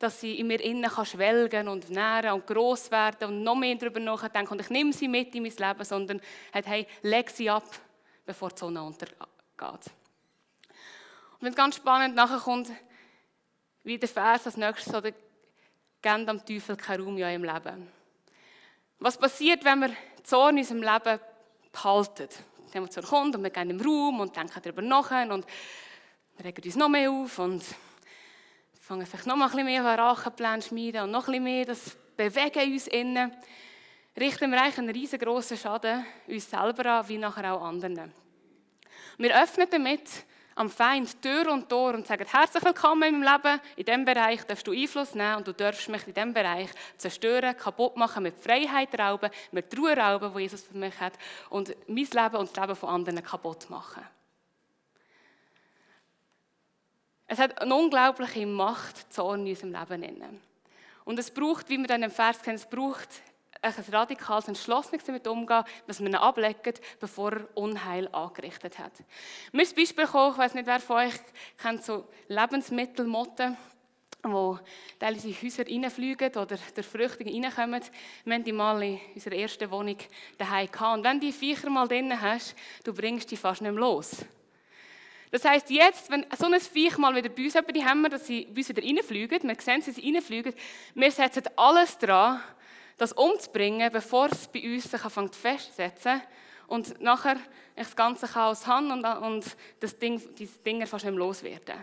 dass 0.00 0.18
sie 0.18 0.40
in 0.40 0.46
mir 0.46 0.60
innen 0.60 0.90
kann 0.90 1.04
schwelgen 1.04 1.68
und 1.68 1.90
nähren 1.90 2.32
und 2.32 2.46
gross 2.46 2.90
werden 2.90 3.28
und 3.28 3.42
noch 3.42 3.54
mehr 3.54 3.74
darüber 3.74 4.00
nachdenken. 4.00 4.54
Und 4.54 4.60
ich 4.62 4.70
nehme 4.70 4.94
sie 4.94 5.06
mit 5.06 5.34
in 5.34 5.42
mein 5.42 5.52
Leben, 5.52 5.84
sondern 5.84 6.22
hey, 6.52 6.86
leg 7.02 7.28
sie 7.28 7.50
ab, 7.50 7.66
bevor 8.24 8.48
die 8.48 8.58
Sonne 8.58 8.82
untergeht. 8.82 9.20
Und 9.60 11.42
wenn 11.42 11.54
ganz 11.54 11.76
spannend 11.76 12.14
nachher 12.14 12.38
kommt, 12.38 12.70
wie 13.84 13.98
der 13.98 14.08
Vers 14.08 14.46
als 14.46 14.56
nächstes, 14.56 14.94
oder 14.94 15.12
geben 16.00 16.28
am 16.30 16.44
Teufel 16.46 16.76
keinen 16.76 17.04
Raum 17.04 17.18
in 17.18 17.24
eurem 17.24 17.44
Leben. 17.44 17.88
Was 19.00 19.18
passiert, 19.18 19.62
wenn 19.64 19.80
wir 19.80 19.90
Zorn 20.22 20.56
in 20.56 20.62
unserem 20.62 20.82
Leben 20.82 21.20
behalten? 21.72 22.28
Die 22.72 22.76
Emotion 22.78 23.04
kommt 23.04 23.36
und 23.36 23.42
wir 23.42 23.50
gehen 23.50 23.68
im 23.68 23.80
Raum 23.80 24.20
und 24.20 24.34
denken 24.34 24.60
darüber 24.62 24.80
nach 24.80 25.10
und 25.28 25.44
regen 26.42 26.64
uns 26.64 26.76
noch 26.76 26.88
mehr 26.88 27.10
auf 27.10 27.38
und 27.38 27.62
fangen 28.90 29.06
vielleicht 29.06 29.26
noch 29.28 29.36
mal 29.36 29.44
ein 29.44 29.50
bisschen 29.52 29.66
mehr 29.66 29.84
Rachenpläne 29.84 30.62
schmieden 30.62 31.02
und 31.02 31.12
noch 31.12 31.28
ein 31.28 31.32
bisschen 31.32 31.44
mehr 31.44 31.64
das 31.64 31.96
Bewegen 32.16 32.72
uns 32.72 32.88
innen, 32.88 33.32
richten 34.18 34.50
wir 34.50 34.60
eigentlich 34.60 34.78
einen 34.78 34.90
riesengroßen 34.90 35.56
Schaden 35.56 36.04
uns 36.26 36.50
selber 36.50 36.86
an, 36.86 37.08
wie 37.08 37.16
nachher 37.16 37.54
auch 37.54 37.62
anderen. 37.62 38.12
Wir 39.16 39.40
öffnen 39.40 39.68
damit 39.70 40.08
am 40.56 40.68
Feind 40.68 41.22
Tür 41.22 41.52
und 41.52 41.68
Tor 41.68 41.94
und 41.94 42.04
sagen, 42.04 42.26
herzlich 42.28 42.64
willkommen 42.64 43.04
in 43.04 43.20
meinem 43.20 43.32
Leben, 43.32 43.60
in 43.76 43.84
diesem 43.84 44.04
Bereich 44.04 44.42
darfst 44.42 44.66
du 44.66 44.72
Einfluss 44.72 45.14
nehmen 45.14 45.36
und 45.36 45.46
du 45.46 45.54
darfst 45.54 45.88
mich 45.88 46.04
in 46.08 46.14
diesem 46.14 46.34
Bereich 46.34 46.70
zerstören, 46.96 47.56
kaputt 47.56 47.96
machen, 47.96 48.24
mit 48.24 48.40
Freiheit 48.40 48.98
rauben, 48.98 49.30
mit 49.52 49.78
Ruhe 49.78 49.96
rauben, 49.96 50.32
die 50.34 50.40
Jesus 50.40 50.64
für 50.64 50.76
mich 50.76 50.98
hat 50.98 51.12
und 51.48 51.76
mein 51.86 51.96
Leben 51.96 52.36
und 52.38 52.50
das 52.50 52.56
Leben 52.56 52.74
von 52.74 52.88
anderen 52.88 53.22
kaputt 53.22 53.70
machen. 53.70 54.02
Es 57.32 57.38
hat 57.38 57.62
eine 57.62 57.72
unglaubliche 57.72 58.44
Macht, 58.44 59.12
Zorn 59.12 59.46
in 59.46 59.52
unserem 59.52 60.00
Leben. 60.00 60.40
Und 61.04 61.16
es 61.16 61.30
braucht, 61.30 61.68
wie 61.68 61.78
wir 61.78 61.86
dann 61.86 62.02
im 62.02 62.10
Vers 62.10 62.42
kennen, 62.42 62.56
es 62.56 62.66
braucht 62.66 63.08
ein 63.62 63.72
radikales 63.92 64.48
Entschlossenes 64.48 65.04
damit 65.04 65.28
umgehen, 65.28 65.62
dass 65.86 66.00
man 66.00 66.12
ablegt, 66.16 66.80
bevor 66.98 67.32
er 67.32 67.48
Unheil 67.54 68.08
angerichtet 68.10 68.80
hat. 68.80 68.94
Mir 69.52 69.62
ist 69.62 69.76
Beispiel 69.76 70.06
gekommen, 70.06 70.32
ich 70.32 70.38
weiß 70.38 70.54
nicht, 70.54 70.66
wer 70.66 70.80
von 70.80 70.96
euch 70.96 71.14
kennt 71.56 71.84
so 71.84 72.08
Lebensmittelmotten, 72.26 73.56
wo 74.24 74.58
teilweise 74.98 75.28
in 75.28 75.34
Häuser 75.40 75.66
reinfliegen 75.68 76.30
oder 76.30 76.58
der 76.74 76.84
Früchte 76.84 77.24
reinkommen. 77.24 77.82
Wir 78.24 78.34
haben 78.34 78.44
die 78.44 78.52
mal 78.52 78.82
in 78.82 78.98
unserer 79.14 79.36
ersten 79.36 79.70
Wohnung 79.70 79.98
daheim 80.36 80.68
gehabt. 80.68 80.96
Und 80.96 81.04
wenn 81.04 81.20
die 81.20 81.30
Viecher 81.30 81.70
mal 81.70 81.86
drin 81.86 82.20
hast, 82.20 82.56
du 82.82 82.92
bringst 82.92 83.30
die 83.30 83.36
fast 83.36 83.62
nicht 83.62 83.70
mehr 83.70 83.80
los. 83.80 84.24
Das 85.30 85.44
heisst, 85.44 85.70
jetzt, 85.70 86.10
wenn 86.10 86.26
so 86.36 86.46
ein 86.46 86.60
Viech 86.60 86.98
mal 86.98 87.14
wieder 87.14 87.28
bei 87.28 87.44
uns 87.44 87.54
die 87.54 87.86
Hämmer, 87.86 88.08
dass 88.08 88.26
sie 88.26 88.46
bei 88.46 88.58
uns 88.58 88.68
wieder 88.68 88.82
reinfliegen, 88.82 89.48
wir 89.48 89.56
sehen, 89.60 89.80
sie 89.80 90.12
reinfliegen, 90.12 90.54
wir 90.94 91.10
setzen 91.12 91.44
alles 91.54 91.96
dran, 91.98 92.40
das 92.96 93.12
umzubringen, 93.12 93.92
bevor 93.92 94.26
es 94.26 94.48
bei 94.48 94.62
uns 94.62 94.90
sich 94.90 95.04
anfängt 95.04 95.36
festzusetzen 95.36 96.20
und 96.66 97.00
nachher 97.00 97.36
das 97.76 97.94
ganze 97.94 98.26
Chaos 98.26 98.66
haben 98.66 98.90
und, 98.90 99.04
und 99.04 99.56
das 99.78 99.96
Ding, 99.96 100.20
diese 100.36 100.58
Dinge 100.58 100.86
fast 100.86 101.04
nicht 101.04 101.14
mehr 101.14 101.20
loswerden. 101.20 101.76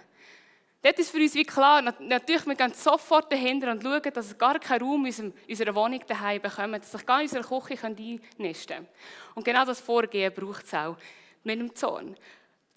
Dort 0.81 0.99
ist 0.99 1.09
für 1.09 1.17
uns 1.17 1.33
wie 1.33 1.43
klar, 1.43 1.81
natürlich, 1.81 2.45
wir 2.45 2.55
gehen 2.55 2.73
sofort 2.73 3.31
dahinter 3.31 3.71
und 3.71 3.81
schauen, 3.81 4.13
dass 4.13 4.27
es 4.27 4.37
gar 4.37 4.59
keinen 4.59 4.83
Raum 4.83 5.05
in 5.05 5.33
unserer 5.49 5.73
Wohnung 5.73 6.01
daheim 6.05 6.41
bekommt, 6.41 6.75
dass 6.75 6.91
sich 6.91 7.05
gar 7.05 7.21
in 7.21 7.27
unserer 7.27 7.61
Küche 7.61 7.87
einnisten 7.87 8.75
können. 8.75 8.87
Und 9.35 9.43
genau 9.43 9.65
das 9.65 9.81
Vorgehen 9.81 10.33
braucht 10.33 10.65
es 10.65 10.73
auch 10.73 10.97
mit 11.43 11.59
dem 11.59 11.73
Zorn. 11.73 12.15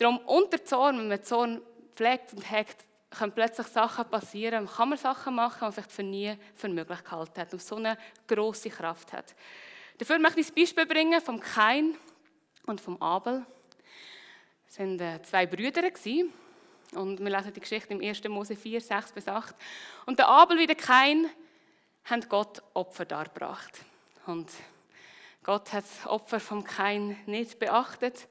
Darum 0.00 0.16
unter 0.24 0.64
Zorn, 0.64 0.98
wenn 0.98 1.08
man 1.08 1.22
Zorn 1.22 1.60
pflegt 1.94 2.32
und 2.32 2.50
hegt, 2.50 2.86
können 3.10 3.32
plötzlich 3.32 3.66
Sachen 3.66 4.08
passieren, 4.08 4.66
kann 4.66 4.88
man 4.88 4.96
Sachen 4.96 5.34
machen, 5.34 5.58
die 5.58 5.64
man 5.64 5.72
vielleicht 5.74 5.92
für 5.92 6.02
nie 6.02 6.38
für 6.54 6.70
möglich 6.70 7.04
gehalten 7.04 7.38
hat 7.38 7.52
und 7.52 7.62
so 7.62 7.76
eine 7.76 7.98
grosse 8.26 8.70
Kraft 8.70 9.12
hat. 9.12 9.34
Dafür 9.98 10.18
möchte 10.18 10.40
ich 10.40 10.48
ein 10.48 10.54
Beispiel 10.54 10.86
bringen 10.86 11.20
vom 11.20 11.38
Kain 11.38 11.98
und 12.64 12.80
vom 12.80 13.00
Abel. 13.02 13.44
Das 14.68 14.78
waren 14.78 14.98
äh, 15.00 15.20
zwei 15.22 15.44
Brüder 15.44 15.82
und 16.94 17.20
wir 17.20 17.30
lesen 17.30 17.52
die 17.52 17.60
Geschichte 17.60 17.92
im 17.92 18.00
1. 18.00 18.24
Mose 18.24 18.56
4, 18.56 18.80
6 18.80 19.12
bis 19.12 19.28
8. 19.28 19.54
Und 20.06 20.18
der 20.18 20.28
Abel 20.28 20.58
wie 20.58 20.66
der 20.66 20.76
Kain 20.76 21.26
haben 22.04 22.26
Gott 22.26 22.62
Opfer 22.72 23.04
dargebracht. 23.04 23.84
Und 24.24 24.50
Gott 25.42 25.74
hat 25.74 25.84
das 25.84 26.06
Opfer 26.06 26.40
vom 26.40 26.64
Kain 26.64 27.18
nicht 27.26 27.58
beachtet 27.58 28.28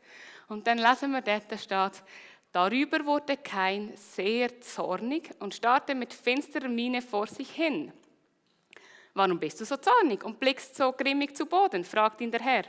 und 0.49 0.67
dann 0.67 0.77
lesen 0.77 1.11
wir 1.11 1.21
dort, 1.21 1.51
da 1.51 1.57
steht, 1.57 2.03
darüber 2.51 3.05
wurde 3.05 3.37
Kain 3.37 3.91
sehr 3.95 4.59
zornig 4.61 5.29
und 5.39 5.53
starrte 5.53 5.95
mit 5.95 6.13
finsterer 6.13 6.67
Miene 6.67 7.01
vor 7.01 7.27
sich 7.27 7.51
hin. 7.51 7.93
Warum 9.13 9.39
bist 9.39 9.61
du 9.61 9.65
so 9.65 9.77
zornig 9.77 10.23
und 10.23 10.39
blickst 10.39 10.75
so 10.75 10.91
grimmig 10.91 11.35
zu 11.35 11.45
Boden? 11.45 11.83
fragt 11.83 12.21
ihn 12.21 12.31
der 12.31 12.41
Herr. 12.41 12.63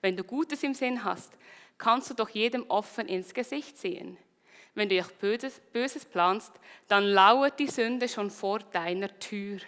Wenn 0.00 0.16
du 0.16 0.24
Gutes 0.24 0.62
im 0.62 0.74
Sinn 0.74 1.02
hast, 1.04 1.32
kannst 1.78 2.10
du 2.10 2.14
doch 2.14 2.28
jedem 2.28 2.64
offen 2.68 3.08
ins 3.08 3.32
Gesicht 3.32 3.78
sehen. 3.78 4.16
Wenn 4.74 4.88
du 4.90 5.02
Böses, 5.20 5.60
Böses 5.72 6.04
planst, 6.04 6.52
dann 6.86 7.04
lauert 7.04 7.58
die 7.58 7.66
Sünde 7.66 8.08
schon 8.08 8.30
vor 8.30 8.58
deiner 8.58 9.18
Tür. 9.18 9.58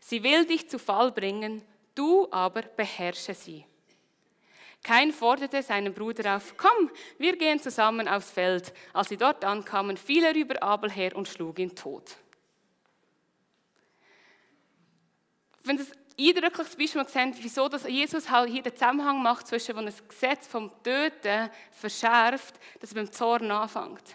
Sie 0.00 0.22
will 0.24 0.44
dich 0.44 0.68
zu 0.68 0.78
Fall 0.80 1.12
bringen, 1.12 1.62
du 1.94 2.26
aber 2.32 2.62
beherrsche 2.62 3.34
sie. 3.34 3.64
Kein 4.86 5.12
forderte 5.12 5.64
seinen 5.64 5.92
Bruder 5.92 6.36
auf, 6.36 6.54
komm, 6.56 6.92
wir 7.18 7.36
gehen 7.36 7.58
zusammen 7.58 8.06
aufs 8.06 8.30
Feld. 8.30 8.72
Als 8.92 9.08
sie 9.08 9.16
dort 9.16 9.44
ankamen, 9.44 9.96
fiel 9.96 10.22
er 10.22 10.36
über 10.36 10.62
Abel 10.62 10.92
her 10.92 11.16
und 11.16 11.26
schlug 11.26 11.58
ihn 11.58 11.74
tot. 11.74 12.14
Wenn 15.64 15.76
das 15.76 15.90
eindrückliches 16.16 16.76
Beispiel 16.76 17.08
sehen, 17.08 17.34
wieso 17.40 17.68
dass 17.68 17.82
Jesus 17.88 18.30
halt 18.30 18.48
hier 18.48 18.62
den 18.62 18.76
Zusammenhang 18.76 19.20
macht 19.24 19.48
zwischen, 19.48 19.76
wo 19.76 19.80
das 19.80 20.06
Gesetz 20.06 20.46
vom 20.46 20.70
Töten 20.84 21.50
verschärft, 21.72 22.54
dass 22.78 22.92
er 22.92 22.94
beim 22.94 23.10
Zorn 23.10 23.50
anfängt. 23.50 24.14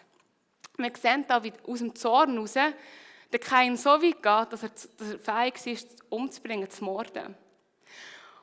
Wir 0.77 0.93
sehen 0.95 1.25
da, 1.27 1.43
wie 1.43 1.51
aus 1.67 1.79
dem 1.79 1.93
Zorn 1.93 2.31
heraus 2.31 2.53
der 2.53 3.39
Kain 3.41 3.75
so 3.75 3.89
weit 3.89 4.23
geht, 4.23 4.53
dass 4.53 4.63
er, 4.63 4.69
dass 4.69 5.11
er 5.11 5.19
fähig 5.19 5.67
ist, 5.67 6.01
umzubringen, 6.07 6.69
zu 6.69 6.85
morden. 6.85 7.35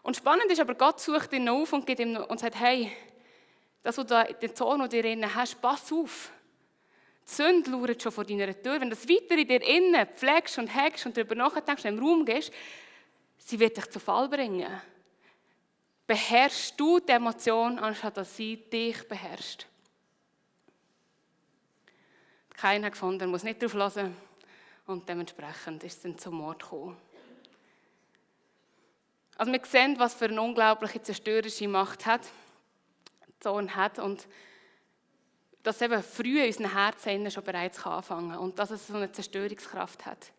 Und 0.03 0.17
spannend 0.17 0.51
ist 0.51 0.61
aber, 0.61 0.75
Gott 0.75 1.01
sucht 1.01 1.33
ihn 1.33 1.49
auf 1.49 1.73
und, 1.73 1.87
gibt 1.87 2.01
ihm 2.01 2.17
und 2.17 2.41
sagt, 2.41 2.59
hey, 2.59 2.93
das, 3.83 3.99
was 3.99 4.07
du 4.07 4.35
den 4.41 4.55
Zorn, 4.55 4.89
den 4.89 5.03
du 5.03 5.09
innen 5.09 5.35
hast, 5.35 5.61
pass 5.61 5.93
auf. 5.93 6.31
Die 7.29 7.35
Sünde 7.35 7.71
lauert 7.71 8.03
schon 8.03 8.13
vor 8.13 8.25
deiner 8.25 8.61
Tür. 8.63 8.81
Wenn 8.81 8.91
du 8.91 8.97
das 8.97 9.09
weiter 9.09 9.37
in 9.37 9.47
dir 9.47 9.63
innen 9.63 10.07
pflegst 10.07 10.59
und 10.59 10.69
hegst 10.69 11.07
und 11.07 11.17
darüber 11.17 11.35
nachdenkst 11.35 11.85
und 11.85 11.91
im 11.91 11.99
Raum 11.99 12.25
gehst, 12.25 12.53
sie 13.39 13.59
wird 13.59 13.77
dich 13.77 13.91
zu 13.91 14.01
Fall 14.01 14.29
bringen. 14.29 14.69
Beherrschst 16.07 16.79
du 16.81 17.01
die 17.01 17.13
Emotion, 17.13 17.79
anstatt 17.79 18.17
dass 18.17 18.35
sie 18.35 18.57
dich 18.57 19.07
beherrscht. 19.07 19.67
Keiner 22.57 22.91
gefunden, 22.91 23.31
muss 23.31 23.43
nicht 23.43 23.63
drauf 23.63 23.75
hören. 23.75 24.17
Und 24.87 25.07
dementsprechend 25.07 25.85
ist 25.85 25.99
es 25.99 26.03
dann 26.03 26.19
zum 26.19 26.37
Mord 26.37 26.63
gekommen. 26.63 26.97
Also 29.39 29.53
wir 29.53 29.61
sehen, 29.65 29.99
was 29.99 30.15
für 30.15 30.25
eine 30.25 30.43
unglaubliche 30.43 31.01
zerstörerische 31.01 31.69
Macht 31.69 32.07
hat, 32.07 32.23
Zorn 33.39 33.77
hat 33.77 34.01
und 34.01 34.27
dass 35.63 35.81
eben 35.81 36.03
früh 36.03 36.41
in 36.41 36.47
unseren 36.49 36.73
Herzen 36.73 37.31
schon 37.31 37.45
bereits 37.45 37.85
anfangen 37.87 38.31
kann 38.31 38.41
und 38.41 38.59
dass 38.59 38.73
es 38.73 38.89
so 38.89 38.95
eine 38.95 39.13
Zerstörungskraft 39.13 40.07
hat. 40.07 40.33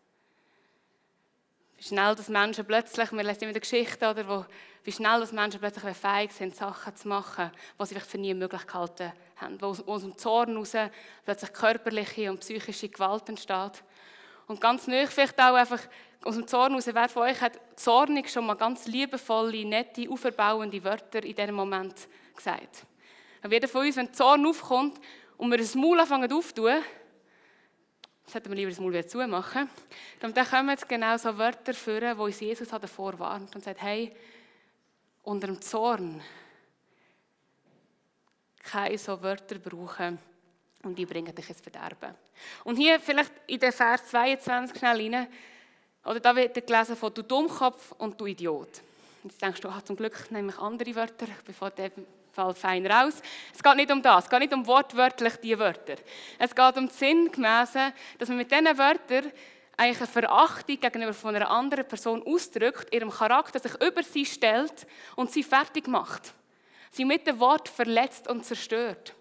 Wie 1.78 1.82
schnell 1.84 2.14
dass 2.14 2.28
Menschen 2.28 2.66
plötzlich, 2.66 3.10
wir 3.10 3.22
lesen 3.22 3.44
immer 3.44 3.54
die 3.54 3.60
Geschichte, 3.60 4.10
oder, 4.10 4.28
wo, 4.28 4.44
wie 4.84 4.92
schnell 4.92 5.20
dass 5.20 5.32
Menschen 5.32 5.60
plötzlich 5.60 5.96
fähig 5.96 6.32
sind, 6.32 6.54
Sachen 6.54 6.94
zu 6.94 7.08
machen, 7.08 7.50
die 7.78 7.86
sie 7.86 7.94
vielleicht 7.94 8.10
für 8.10 8.18
nie 8.18 8.34
möglich 8.34 8.66
gehalten 8.66 9.14
haben. 9.36 9.62
Wo 9.62 9.68
aus 9.68 10.02
dem 10.02 10.18
Zorn 10.18 10.50
heraus 10.50 10.76
plötzlich 11.24 11.52
körperliche 11.54 12.30
und 12.30 12.40
psychische 12.40 12.90
Gewalt 12.90 13.30
entsteht. 13.30 13.82
Und 14.46 14.60
ganz 14.60 14.86
neu 14.88 15.06
vielleicht 15.06 15.40
auch 15.40 15.54
einfach 15.54 15.80
aus 16.22 16.34
dem 16.34 16.46
Zorn 16.46 16.72
heraus, 16.72 16.86
wer 16.86 17.08
von 17.08 17.22
euch 17.22 17.40
hat 17.40 17.58
zornig 17.76 18.30
schon 18.30 18.46
mal 18.46 18.54
ganz 18.54 18.86
liebevolle, 18.86 19.64
nette, 19.64 20.08
auferbauende 20.10 20.82
Wörter 20.84 21.24
in 21.24 21.34
diesem 21.34 21.54
Moment 21.54 22.08
gesagt? 22.36 22.84
Und 23.42 23.52
jeder 23.52 23.68
von 23.68 23.86
uns, 23.86 23.96
wenn 23.96 24.12
Zorn 24.12 24.46
aufkommt 24.46 25.00
und 25.38 25.50
wir 25.50 25.58
das 25.58 25.74
Maul 25.74 25.98
anfangen 25.98 26.30
aufzutun, 26.30 26.82
sollten 28.26 28.50
wir 28.50 28.56
lieber 28.56 28.70
das 28.70 28.80
Maul 28.80 28.92
wieder 28.92 29.06
zumachen, 29.06 29.68
dann 30.20 30.34
kommen 30.34 30.68
jetzt 30.70 30.88
genau 30.88 31.16
so 31.16 31.36
Wörter 31.36 31.74
führen, 31.74 32.16
wo 32.18 32.24
uns 32.24 32.40
Jesus 32.40 32.68
davor 32.68 33.18
warnt 33.18 33.54
und 33.54 33.64
sagt, 33.64 33.80
hey, 33.82 34.14
unter 35.22 35.46
dem 35.46 35.60
Zorn 35.60 36.22
keine 38.62 38.98
so 38.98 39.20
Wörter 39.22 39.58
brauchen 39.58 40.18
und 40.82 40.98
die 40.98 41.06
bringen 41.06 41.34
dich 41.34 41.48
ins 41.48 41.60
Verderben. 41.60 42.14
Und 42.64 42.76
hier 42.76 43.00
vielleicht 43.00 43.32
in 43.46 43.58
den 43.58 43.72
Vers 43.72 44.06
22 44.08 44.78
schnell 44.78 45.14
rein, 45.14 45.26
Oder 46.04 46.20
da 46.20 46.34
wird 46.34 46.66
gelesen 46.66 46.96
von 46.96 47.12
du 47.12 47.22
Dummkopf 47.22 47.92
und 47.98 48.20
du 48.20 48.26
Idiot. 48.26 48.80
Jetzt 49.22 49.42
denkst 49.42 49.60
du, 49.60 49.68
ah, 49.68 49.82
zum 49.84 49.96
Glück 49.96 50.30
nehme 50.30 50.50
ich 50.50 50.58
andere 50.58 50.94
Wörter, 50.94 51.26
bevor 51.44 51.70
der 51.70 51.90
Fall 52.32 52.54
fein 52.54 52.86
raus. 52.86 53.20
Es 53.52 53.62
geht 53.62 53.76
nicht 53.76 53.90
um 53.90 54.02
das, 54.02 54.24
es 54.24 54.30
geht 54.30 54.40
nicht 54.40 54.54
um 54.54 54.66
wortwörtlich 54.66 55.36
diese 55.36 55.58
Wörter. 55.58 55.96
Es 56.38 56.54
geht 56.54 56.76
um 56.76 56.86
das 56.86 56.98
Sinngemäße, 56.98 57.92
dass 58.18 58.28
man 58.28 58.38
mit 58.38 58.50
diesen 58.50 58.78
Wörtern 58.78 59.32
eigentlich 59.76 59.98
eine 59.98 60.06
Verachtung 60.06 60.80
gegenüber 60.80 61.14
von 61.14 61.34
einer 61.34 61.50
anderen 61.50 61.86
Person 61.86 62.22
ausdrückt, 62.26 62.94
ihrem 62.94 63.10
Charakter 63.10 63.58
sich 63.58 63.74
über 63.82 64.02
sie 64.02 64.24
stellt 64.24 64.86
und 65.16 65.30
sie 65.30 65.42
fertig 65.42 65.86
macht. 65.86 66.32
Sie 66.90 67.04
mit 67.04 67.26
dem 67.26 67.40
Wort 67.40 67.68
verletzt 67.68 68.28
und 68.28 68.44
zerstört. 68.44 69.14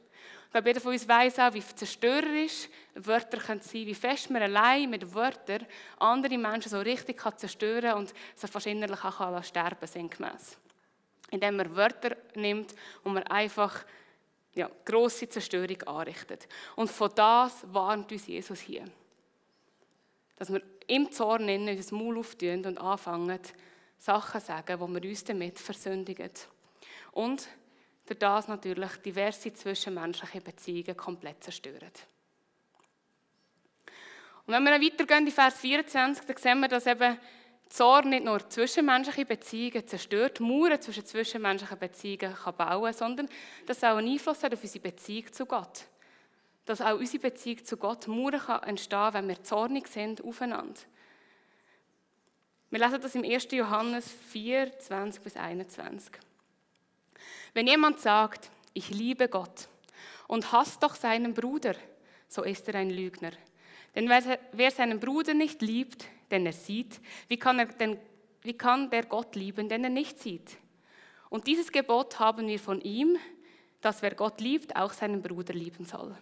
Ich 0.50 0.52
glaube, 0.52 0.70
jeder 0.70 0.82
von 0.82 0.94
uns 0.94 1.08
weiß 1.08 1.38
auch, 1.40 1.54
wie 1.54 1.64
zerstörerisch 1.64 2.70
Wörter 2.96 3.38
können 3.38 3.62
sein, 3.62 3.86
wie 3.86 3.94
fest 3.94 4.32
man 4.32 4.42
allein 4.42 4.90
mit 4.90 5.14
Wörtern 5.14 5.64
andere 6.00 6.40
Menschen 6.40 6.72
so 6.72 6.80
richtig 6.80 7.18
kann 7.18 7.38
zerstören 7.38 7.94
und 7.94 8.14
sie 8.36 8.48
fast 8.48 8.66
innerlich 8.66 9.04
auch 9.04 9.44
sterben 9.44 9.88
sinngemäß. 9.88 10.58
Indem 11.30 11.56
man 11.56 11.76
Wörter 11.76 12.18
nimmt 12.34 12.74
und 13.04 13.14
man 13.14 13.24
einfach 13.24 13.86
ja, 14.56 14.70
grosse 14.84 15.30
Zerstörung 15.30 15.82
anrichtet. 15.84 16.48
Und 16.76 16.90
von 16.90 17.12
das 17.14 17.64
warnt 17.72 18.12
uns 18.12 18.26
Jesus 18.26 18.60
hier 18.60 18.86
dass 20.40 20.52
wir 20.52 20.62
im 20.88 21.12
Zorn 21.12 21.50
innen 21.50 21.78
unser 21.78 21.96
Maul 21.96 22.18
auftun 22.18 22.66
und 22.66 22.78
anfangen, 22.80 23.40
Sachen 23.98 24.40
zu 24.40 24.48
sagen, 24.48 24.80
wo 24.80 24.88
wir 24.88 25.04
uns 25.04 25.26
damit 25.26 25.60
versündigen. 25.60 26.32
Und 27.12 27.48
durch 28.10 28.20
das 28.20 28.48
natürlich 28.48 28.92
diverse 29.06 29.54
zwischenmenschliche 29.54 30.42
Beziehungen 30.42 30.98
komplett 30.98 31.44
zerstören. 31.44 31.92
Und 34.46 34.54
wenn 34.54 34.64
wir 34.64 34.72
dann 34.72 34.82
weitergehen 34.82 35.28
in 35.28 35.32
Vers 35.32 35.60
24, 35.60 36.26
dann 36.26 36.38
sehen 36.38 36.60
wir, 36.60 36.68
dass 36.68 36.88
eben 36.88 37.18
Zorn 37.70 38.10
nicht 38.10 38.26
nur 38.26 38.50
zwischenmenschliche 38.50 39.26
Beziehungen 39.26 39.88
zerstört, 39.88 40.40
Mauern 40.40 40.82
zwischen 40.82 41.06
zwischenmenschlichen 41.06 41.78
Beziehungen 41.78 42.36
kann 42.36 42.56
bauen, 42.58 42.94
sondern 42.94 43.30
dass 43.68 43.78
es 43.78 43.84
auch 43.84 43.98
einen 43.98 44.12
Einfluss 44.12 44.44
hat 44.44 44.54
auf 44.54 44.64
unsere 44.64 44.82
Beziehung 44.82 45.32
zu 45.32 45.46
Gott 45.46 45.86
dass 46.70 46.82
auch 46.82 47.00
unsere 47.00 47.20
Beziehung 47.20 47.66
zu 47.66 47.78
Gott 47.78 48.08
Mauern 48.08 48.40
kann 48.40 48.62
entstehen 48.62 49.14
wenn 49.14 49.28
wir 49.28 49.44
zornig 49.44 49.88
sind 49.88 50.24
aufeinander. 50.24 50.80
Wir 52.70 52.80
lesen 52.80 53.02
das 53.02 53.16
im 53.16 53.24
1. 53.24 53.48
Johannes 53.52 54.12
4, 54.30 54.78
20 54.78 55.24
bis 55.24 55.36
21. 55.36 56.12
Wenn 57.60 57.68
jemand 57.68 58.00
sagt, 58.00 58.50
ich 58.74 58.90
liebe 58.90 59.28
Gott 59.28 59.68
und 60.30 60.54
hasst 60.54 60.82
doch 60.82 60.96
seinen 60.96 61.34
Bruder, 61.34 61.76
so 62.30 62.44
ist 62.44 62.66
er 62.70 62.76
ein 62.76 62.90
Lügner. 62.90 63.32
Denn 63.94 64.08
wer 64.08 64.72
seinen 64.72 65.02
Bruder 65.02 65.34
nicht 65.34 65.62
liebt, 65.62 66.06
den 66.32 66.46
er 66.46 66.54
sieht, 66.54 67.02
wie 67.28 67.36
kann, 67.36 67.60
er 67.60 67.66
denn, 67.66 68.00
wie 68.44 68.54
kann 68.54 68.90
der 68.90 69.04
Gott 69.04 69.36
lieben, 69.36 69.68
den 69.68 69.84
er 69.84 69.90
nicht 69.90 70.22
sieht? 70.22 70.56
Und 71.30 71.48
dieses 71.48 71.70
Gebot 71.70 72.18
haben 72.18 72.48
wir 72.48 72.60
von 72.60 72.80
ihm, 72.80 73.18
dass 73.82 74.02
wer 74.04 74.16
Gott 74.16 74.40
liebt, 74.40 74.78
auch 74.78 74.94
seinen 74.94 75.22
Bruder 75.22 75.54
lieben 75.54 75.84
soll. 75.84 76.16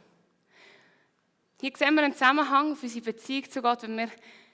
Hier 1.62 1.72
sehen 1.76 1.94
wir 1.94 2.02
einen 2.02 2.14
Zusammenhang 2.14 2.72
auf 2.72 2.82
unsere 2.82 3.06
Beziehung 3.06 3.48
zu 3.48 3.62
Gott, 3.62 3.84
wenn 3.84 3.96
wir 3.96 4.10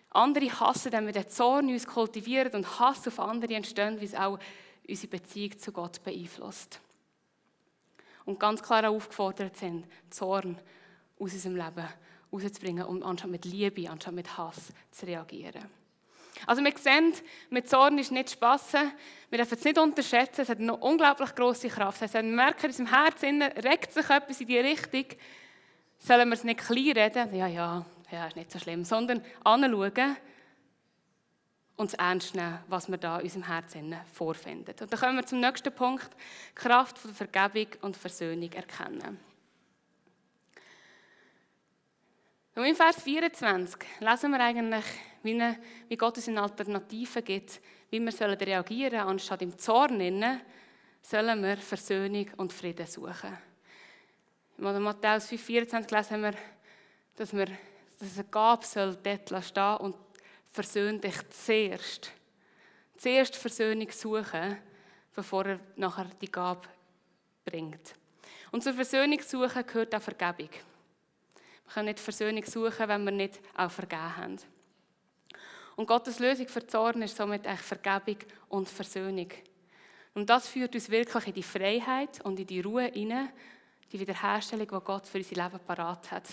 andere 0.09 0.51
hassen, 0.59 0.91
wenn 0.91 1.05
wir 1.05 1.13
den 1.13 1.29
Zorn 1.29 1.69
uns 1.69 1.87
kultivieren 1.87 2.51
und 2.51 2.77
Hass 2.77 3.07
auf 3.07 3.21
andere 3.21 3.53
entstehen, 3.53 4.01
wie 4.01 4.05
es 4.05 4.15
auch 4.15 4.37
unsere 4.87 5.07
Beziehung 5.07 5.57
zu 5.57 5.71
Gott 5.71 6.03
beeinflusst. 6.03 6.79
Und 8.25 8.39
ganz 8.39 8.61
klar 8.61 8.89
auch 8.89 8.95
aufgefordert 8.95 9.57
sind, 9.57 9.85
Zorn 10.09 10.57
aus 11.19 11.33
unserem 11.33 11.55
Leben 11.55 11.87
rauszubringen 12.31 12.85
und 12.85 13.03
anstatt 13.03 13.29
mit 13.29 13.45
Liebe, 13.45 13.89
anstatt 13.89 14.13
mit 14.13 14.37
Hass 14.37 14.73
zu 14.91 15.05
reagieren. 15.05 15.65
Also 16.45 16.63
wir 16.63 16.73
sehen, 16.77 17.13
mit 17.49 17.69
Zorn 17.69 17.97
ist 17.99 18.11
nicht 18.11 18.31
Spass. 18.31 18.73
Wir 19.29 19.37
dürfen 19.37 19.57
es 19.57 19.63
nicht 19.63 19.77
unterschätzen. 19.77 20.41
Es 20.41 20.49
hat 20.49 20.59
eine 20.59 20.75
unglaublich 20.75 21.33
große 21.35 21.69
Kraft. 21.69 22.01
Das 22.01 22.13
heißt, 22.13 22.25
wir 22.25 22.31
merken, 22.35 22.65
in 22.65 22.67
unserem 22.67 22.87
Herzen 22.87 23.41
regt 23.41 23.93
sich 23.93 24.09
etwas 24.09 24.41
in 24.41 24.47
die 24.47 24.57
Richtung, 24.57 25.05
sollen 25.99 26.29
wir 26.29 26.33
es 26.33 26.43
nicht 26.43 26.59
klein 26.59 26.91
reden, 26.91 27.35
ja, 27.35 27.47
ja, 27.47 27.85
ja, 28.11 28.27
ist 28.27 28.35
nicht 28.35 28.51
so 28.51 28.59
schlimm, 28.59 28.83
sondern 28.83 29.23
anschauen 29.43 30.17
und 31.75 31.87
es 31.87 31.93
ernst 31.95 32.35
nehmen, 32.35 32.59
was 32.67 32.89
wir 32.89 32.97
da 32.97 33.17
in 33.17 33.23
unserem 33.23 33.47
Herzen 33.47 33.95
vorfinden. 34.13 34.75
Und 34.79 34.91
dann 34.91 34.99
kommen 34.99 35.15
wir 35.15 35.25
zum 35.25 35.39
nächsten 35.39 35.73
Punkt, 35.73 36.09
Kraft 36.53 36.97
von 36.97 37.13
Vergebung 37.13 37.67
und 37.81 37.97
Versöhnung 37.97 38.51
erkennen. 38.51 39.19
Und 42.55 42.65
in 42.65 42.75
Vers 42.75 43.01
24 43.01 43.79
lesen 43.99 44.31
wir 44.31 44.39
eigentlich, 44.39 44.85
wie, 45.23 45.97
Gott 45.97 46.17
uns 46.17 46.27
eine 46.27 46.43
Alternative 46.43 47.23
gibt, 47.23 47.59
wie 47.89 47.99
wir 47.99 48.11
sollen 48.11 48.37
reagieren 48.37 48.91
sollen, 48.91 49.07
anstatt 49.09 49.41
im 49.41 49.57
Zorn 49.57 50.41
sollen 51.01 51.43
wir 51.43 51.57
Versöhnung 51.57 52.29
und 52.37 52.53
Frieden 52.53 52.85
suchen. 52.85 53.37
In 54.59 54.83
Matthäus 54.83 55.31
5,24 55.31 55.95
lesen 55.95 56.21
wir, 56.21 56.33
dass, 57.15 57.33
wir, 57.33 57.47
dass 57.99 58.19
eine 58.19 58.27
Gabe 58.29 58.65
soll 58.65 58.97
dort 59.01 59.45
stehen 59.45 59.77
und 59.77 59.95
versöhn 60.53 61.01
dich 61.01 61.15
zuerst. 61.29 62.11
Zuerst 62.97 63.35
Versöhnung 63.35 63.91
suchen, 63.91 64.57
bevor 65.13 65.45
er 65.45 65.59
nachher 65.75 66.05
die 66.21 66.31
Gabe 66.31 66.69
bringt. 67.43 67.95
Und 68.51 68.63
zur 68.63 68.73
Versöhnung 68.73 69.19
suchen 69.19 69.65
gehört 69.65 69.93
auch 69.95 70.01
Vergebung. 70.01 70.51
Wir 70.51 71.73
können 71.73 71.85
nicht 71.87 71.99
Versöhnung 71.99 72.45
suchen, 72.45 72.87
wenn 72.87 73.03
wir 73.03 73.11
nicht 73.11 73.39
auch 73.55 73.71
vergeben 73.71 74.15
haben. 74.15 74.37
Und 75.75 75.87
Gottes 75.87 76.19
Lösung 76.19 76.47
für 76.47 76.65
Zorn 76.67 77.01
ist 77.01 77.17
somit 77.17 77.47
echt 77.47 77.63
Vergebung 77.63 78.17
und 78.49 78.69
Versöhnung. 78.69 79.29
Und 80.13 80.29
das 80.29 80.47
führt 80.47 80.75
uns 80.75 80.89
wirklich 80.89 81.27
in 81.27 81.33
die 81.33 81.43
Freiheit 81.43 82.21
und 82.23 82.39
in 82.39 82.45
die 82.45 82.61
Ruhe 82.61 82.91
hinein, 82.93 83.29
die 83.91 83.99
Wiederherstellung, 83.99 84.67
die 84.67 84.85
Gott 84.85 85.07
für 85.07 85.17
unser 85.17 85.43
Leben 85.43 85.59
parat 85.65 86.11
hat. 86.11 86.29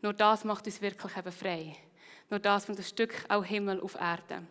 Nur 0.00 0.12
das 0.12 0.44
macht 0.44 0.66
uns 0.66 0.80
wirklich 0.80 1.16
eben 1.16 1.32
frei. 1.32 1.76
Nur 2.30 2.38
das 2.38 2.64
bringt 2.64 2.78
ein 2.78 2.84
Stück 2.84 3.12
auch 3.28 3.44
Himmel 3.44 3.80
auf 3.80 3.96
Erde. 3.96 4.42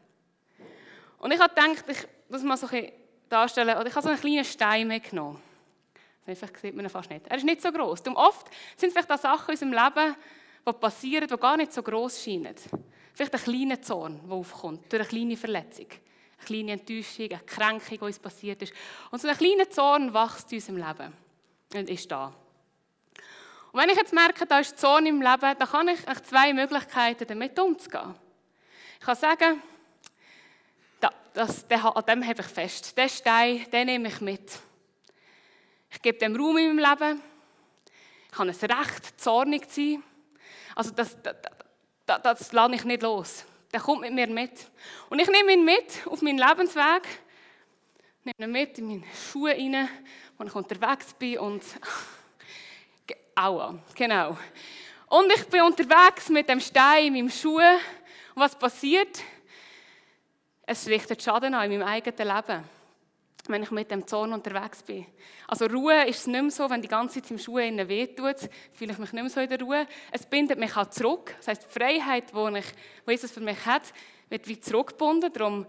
Und 1.18 1.32
ich 1.32 1.40
habe 1.40 1.54
gedacht, 1.54 1.86
ich 1.88 2.08
muss 2.30 2.44
mal 2.44 2.58
so 2.58 2.68
ein 2.68 2.92
darstellen, 3.30 3.78
oder 3.78 3.88
ich 3.88 3.96
habe 3.96 4.04
so 4.04 4.10
einen 4.10 4.20
kleinen 4.20 4.46
Stein 4.46 4.88
mitgenommen. 4.88 5.42
Vielleicht 6.24 6.58
sieht 6.60 6.76
man 6.76 6.86
ihn 6.86 6.90
fast 6.90 7.10
nicht. 7.10 7.28
Er 7.28 7.38
ist 7.38 7.46
nicht 7.46 7.62
so 7.62 7.72
groß. 7.72 8.02
Und 8.02 8.16
oft 8.16 8.48
sind 8.76 8.90
es 8.90 8.94
vielleicht 8.94 9.12
auch 9.12 9.18
Sachen 9.18 9.50
in 9.50 9.52
unserem 9.52 9.74
Leben, 9.74 10.16
die 10.68 10.74
passieren, 10.74 11.28
die 11.28 11.38
gar 11.38 11.58
nicht 11.58 11.74
so 11.74 11.82
groß 11.82 12.24
scheinen. 12.24 12.56
Vielleicht 13.14 13.34
ein 13.34 13.42
kleiner 13.42 13.82
Zorn, 13.82 14.20
der 14.28 14.36
aufkommt, 14.36 14.92
durch 14.92 15.02
eine 15.02 15.10
kleine 15.10 15.38
Verletzung. 15.38 15.88
Eine 16.38 16.46
kleine 16.46 16.72
Enttäuschung, 16.74 17.30
eine 17.32 17.40
Kränkung, 17.46 17.98
die 17.98 18.06
uns 18.06 18.20
passiert 18.20 18.62
ist. 18.62 18.74
Und 19.12 19.22
so 19.22 19.28
ein 19.28 19.38
kleiner 19.38 19.70
Zorn 19.70 20.14
wächst 20.14 20.52
in 20.52 20.58
unserem 20.58 20.78
Leben 20.78 21.14
und 21.76 21.90
ist 21.90 22.12
da. 22.12 22.34
Und 23.72 23.80
wenn 23.80 23.90
ich 23.90 23.98
jetzt 23.98 24.14
merke, 24.14 24.46
da 24.46 24.60
ist 24.60 24.80
Zone 24.80 25.10
im 25.10 25.22
Leben, 25.22 25.56
dann 25.58 25.68
kann 25.68 25.88
ich 25.88 26.02
zwei 26.24 26.54
Möglichkeiten, 26.54 27.28
damit 27.28 27.60
umzugehen. 27.60 28.16
Ich 29.00 29.06
kann 29.06 29.16
sagen, 29.16 29.62
das, 31.34 31.66
an 31.72 32.06
dem 32.06 32.28
habe 32.28 32.42
ich 32.42 32.48
fest. 32.48 32.98
Den 32.98 33.10
Stein, 33.10 33.66
den 33.72 33.86
nehme 33.86 34.08
ich 34.08 34.22
mit. 34.22 34.60
Ich 35.92 36.02
gebe 36.02 36.18
dem 36.18 36.36
Raum 36.36 36.58
in 36.58 36.76
meinem 36.76 36.90
Leben. 36.90 37.22
Ich 38.32 38.38
habe 38.38 38.50
ein 38.50 38.72
Recht, 38.72 39.22
zornig 39.22 39.70
zu 39.70 39.82
sein. 39.82 40.04
Also 40.76 40.92
das, 40.92 41.18
das, 41.22 41.36
das, 42.06 42.22
das 42.22 42.52
lasse 42.52 42.76
ich 42.76 42.84
nicht 42.84 43.04
los. 43.04 43.46
Der 43.72 43.80
kommt 43.80 44.02
mit 44.02 44.14
mir 44.14 44.28
mit. 44.28 44.70
Und 45.10 45.20
ich 45.20 45.30
nehme 45.30 45.54
ihn 45.54 45.64
mit 45.64 46.08
auf 46.08 46.22
meinen 46.22 46.40
Lebensweg. 46.40 47.08
Ich 48.24 48.38
nehme 48.38 48.50
ihn 48.50 48.52
mit 48.52 48.78
in 48.78 48.88
meine 48.88 49.04
Schuhe 49.32 49.52
rein, 49.52 49.90
wo 50.38 50.44
ich 50.44 50.56
unterwegs 50.56 51.14
bin 51.14 51.40
und 51.40 51.64
aua, 53.40 53.80
genau. 53.96 54.38
Und 55.08 55.32
ich 55.34 55.46
bin 55.48 55.62
unterwegs 55.62 56.30
mit 56.30 56.50
dem 56.50 56.60
Stein 56.60 57.08
in 57.08 57.14
meinem 57.14 57.30
Schuh 57.30 57.58
und 57.60 58.42
was 58.42 58.58
passiert? 58.58 59.22
Es 60.64 60.88
richtet 60.88 61.24
Schaden 61.24 61.54
an 61.54 61.72
in 61.72 61.80
meinem 61.80 61.88
eigenen 61.88 62.36
Leben, 62.36 62.64
wenn 63.48 63.64
ich 63.64 63.72
mit 63.72 63.90
dem 63.90 64.06
Zorn 64.06 64.34
unterwegs 64.34 64.84
bin. 64.84 65.06
Also 65.48 65.66
Ruhe 65.66 66.06
ist 66.06 66.20
es 66.20 66.28
nicht 66.28 66.42
mehr 66.42 66.52
so, 66.52 66.70
wenn 66.70 66.82
die 66.82 66.88
ganze 66.88 67.22
Zeit 67.22 67.32
im 67.32 67.40
Schuh 67.40 67.58
innen 67.58 67.88
wehtut, 67.88 68.50
fühle 68.74 68.92
ich 68.92 69.00
mich 69.00 69.14
nicht 69.14 69.24
mehr 69.24 69.30
so 69.30 69.40
in 69.40 69.50
der 69.50 69.60
Ruhe. 69.60 69.88
Es 70.12 70.26
bindet 70.26 70.60
mich 70.60 70.76
auch 70.78 70.90
zurück. 70.90 71.34
Das 71.38 71.48
heißt, 71.48 71.64
die 71.64 71.80
Freiheit, 71.80 72.26
die, 72.32 72.58
ich, 72.60 72.66
die 73.08 73.12
Jesus 73.12 73.32
für 73.32 73.40
mich 73.40 73.66
hat, 73.66 73.94
wird 74.30 74.48
wie 74.48 74.60
zurückgebunden. 74.60 75.34
Darum, 75.34 75.66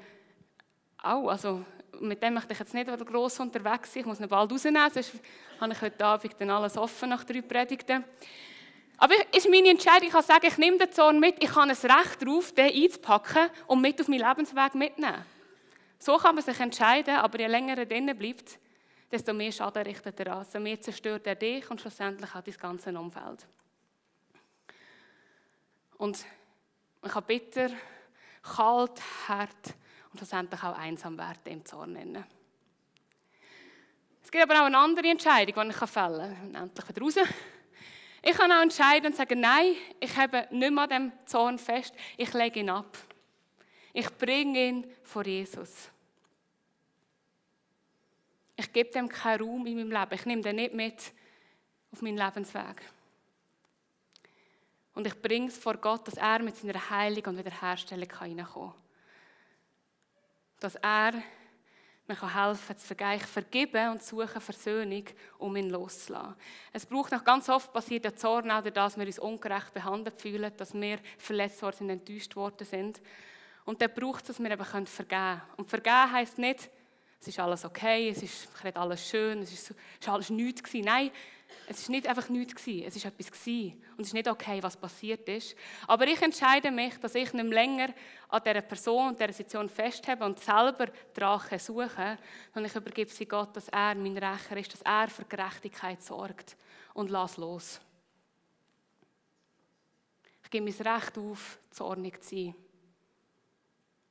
auch, 1.02 1.28
also 1.28 1.64
mit 2.00 2.22
dem 2.22 2.34
möchte 2.34 2.52
ich 2.52 2.58
jetzt 2.58 2.74
nicht 2.74 2.88
gross 3.06 3.38
unterwegs 3.40 3.92
sein, 3.92 4.00
ich 4.00 4.06
muss 4.06 4.20
ihn 4.20 4.28
bald 4.28 4.50
rausnehmen, 4.50 4.90
sonst 4.90 5.12
habe 5.60 5.72
ich 5.72 5.80
heute 5.80 6.04
Abend 6.04 6.34
dann 6.38 6.50
alles 6.50 6.76
offen 6.76 7.10
nach 7.10 7.24
drei 7.24 7.42
Predigten. 7.42 8.04
Aber 8.98 9.14
es 9.32 9.44
ist 9.44 9.50
meine 9.50 9.70
Entscheidung, 9.70 10.08
ich 10.08 10.12
kann 10.12 10.22
sagen, 10.22 10.46
ich 10.46 10.58
nehme 10.58 10.78
den 10.78 10.92
Zorn 10.92 11.18
mit, 11.18 11.42
ich 11.42 11.54
habe 11.54 11.62
ein 11.62 11.70
Recht 11.70 12.22
darauf, 12.22 12.52
den 12.52 12.70
einzupacken 12.70 13.48
und 13.66 13.80
mit 13.80 14.00
auf 14.00 14.08
meinen 14.08 14.26
Lebensweg 14.26 14.74
mitnehmen. 14.74 15.24
So 15.98 16.16
kann 16.16 16.34
man 16.34 16.44
sich 16.44 16.58
entscheiden, 16.60 17.16
aber 17.16 17.38
je 17.38 17.46
länger 17.46 17.78
er 17.78 17.86
drinnen 17.86 18.16
bleibt, 18.16 18.58
desto 19.10 19.32
mehr 19.32 19.52
Schaden 19.52 19.82
richtet 19.82 20.20
er 20.20 20.34
an, 20.34 20.44
desto 20.44 20.60
mehr 20.60 20.80
zerstört 20.80 21.26
er 21.26 21.34
dich 21.34 21.70
und 21.70 21.80
schlussendlich 21.80 22.34
auch 22.34 22.42
das 22.42 22.58
ganze 22.58 22.90
Umfeld. 22.90 23.46
Und 25.98 26.24
man 27.02 27.10
kann 27.10 27.24
bitter 27.24 27.70
kalt, 28.42 29.00
hart 29.28 29.74
und 30.10 30.18
schlussendlich 30.18 30.62
auch 30.62 30.76
einsam 30.76 31.16
werden 31.18 31.40
im 31.46 31.64
Zorn. 31.64 31.92
Nennen. 31.92 32.24
Es 34.22 34.30
gibt 34.30 34.44
aber 34.44 34.60
auch 34.60 34.66
eine 34.66 34.78
andere 34.78 35.08
Entscheidung, 35.08 35.64
die 35.64 35.70
ich 35.70 35.90
fällen 35.90 36.36
kann. 36.52 36.54
Endlich 36.54 36.88
wieder 36.88 37.02
raus. 37.02 37.14
Ich 38.22 38.36
kann 38.36 38.52
auch 38.52 38.62
entscheiden 38.62 39.06
und 39.06 39.16
sagen, 39.16 39.40
nein, 39.40 39.74
ich 39.98 40.14
habe 40.16 40.46
nicht 40.50 40.72
mehr 40.72 40.84
an 40.84 40.90
dem 40.90 41.12
Zorn 41.24 41.58
fest, 41.58 41.94
ich 42.16 42.32
lege 42.34 42.60
ihn 42.60 42.68
ab. 42.68 42.98
Ich 43.92 44.08
bringe 44.18 44.68
ihn 44.68 44.92
vor 45.02 45.24
Jesus. 45.24 45.88
Ich 48.56 48.70
gebe 48.72 48.90
dem 48.90 49.08
keinen 49.08 49.40
Raum 49.40 49.66
in 49.66 49.76
meinem 49.76 49.90
Leben. 49.90 50.14
Ich 50.14 50.26
nehme 50.26 50.42
den 50.42 50.56
nicht 50.56 50.74
mit 50.74 51.12
auf 51.92 52.02
meinen 52.02 52.18
Lebensweg. 52.18 52.82
Und 54.94 55.06
ich 55.06 55.20
bringe 55.20 55.48
es 55.48 55.56
vor 55.56 55.78
Gott, 55.78 56.06
dass 56.06 56.18
er 56.18 56.40
mit 56.40 56.56
seiner 56.56 56.90
Heilung 56.90 57.24
und 57.24 57.38
Wiederherstellung 57.38 58.08
hineinkommen 58.18 58.72
kann. 58.72 58.79
Dass 60.60 60.76
er 60.76 61.14
mir 62.10 62.34
helfen 62.34 62.66
kann 62.66 62.78
zu 62.78 62.86
vergeben. 62.86 63.12
Ich 63.16 63.26
vergebe 63.26 63.90
und 63.90 64.02
suche 64.02 64.40
Versöhnung, 64.40 65.04
um 65.38 65.54
ihn 65.56 65.70
loszulassen. 65.70 66.34
Es 66.72 66.84
braucht 66.84 67.12
noch 67.12 67.24
ganz 67.24 67.48
oft 67.48 67.72
passiert 67.72 68.04
der 68.04 68.16
Zorn 68.16 68.50
auch 68.50 68.62
dass 68.62 68.98
wir 68.98 69.06
uns 69.06 69.18
ungerecht 69.18 69.72
behandelt 69.72 70.20
fühlen, 70.20 70.52
dass 70.56 70.74
wir 70.74 70.98
verletzt 71.18 71.62
worden 71.62 71.76
sind, 71.76 71.90
enttäuscht 71.90 72.36
worden 72.36 72.66
sind. 72.66 73.00
Und 73.64 73.80
dann 73.80 73.94
braucht 73.94 74.22
es, 74.22 74.28
dass 74.28 74.40
wir 74.40 74.50
eben 74.50 74.64
vergeben 74.64 75.08
können. 75.08 75.42
Und 75.56 75.68
vergeben 75.68 76.12
heisst 76.12 76.38
nicht, 76.38 76.70
es 77.20 77.28
ist 77.28 77.38
alles 77.38 77.64
okay, 77.64 78.08
es 78.08 78.22
ist 78.22 78.48
alles 78.74 79.08
schön, 79.08 79.42
es 79.42 79.52
ist 79.52 79.74
alles 80.08 80.30
nichts 80.30 80.62
gewesen. 80.62 80.86
Nein, 80.86 81.10
es 81.66 81.80
ist 81.80 81.88
nicht 81.88 82.06
einfach 82.08 82.28
nichts 82.28 82.66
es 82.66 82.96
ist 82.96 83.04
etwas. 83.04 83.46
Und 83.46 84.00
es 84.00 84.08
ist 84.08 84.14
nicht 84.14 84.28
okay, 84.28 84.62
was 84.62 84.76
passiert 84.76 85.28
ist. 85.28 85.54
Aber 85.86 86.06
ich 86.06 86.20
entscheide 86.20 86.70
mich, 86.70 86.98
dass 86.98 87.14
ich 87.14 87.32
nicht 87.32 87.46
länger 87.46 87.88
an 88.28 88.42
dieser 88.44 88.60
Person 88.60 89.08
und 89.08 89.20
dieser 89.20 89.32
Situation 89.32 89.68
festhebe 89.68 90.24
und 90.24 90.40
selber 90.40 90.86
Drache 91.14 91.58
suche, 91.58 92.18
sondern 92.52 92.70
ich 92.70 92.76
übergebe 92.76 93.10
sie 93.10 93.26
Gott, 93.26 93.54
dass 93.54 93.68
er 93.68 93.94
mein 93.94 94.18
Rächer 94.18 94.56
ist, 94.56 94.72
dass 94.72 94.82
er 94.82 95.08
für 95.08 95.24
Gerechtigkeit 95.24 96.02
sorgt 96.02 96.56
und 96.94 97.10
lass 97.10 97.36
los. 97.36 97.80
Ich 100.42 100.50
gebe 100.50 100.64
mein 100.64 100.94
Recht 100.94 101.16
auf, 101.16 101.58
zornig 101.70 102.22
zu 102.24 102.34
sein. 102.34 102.54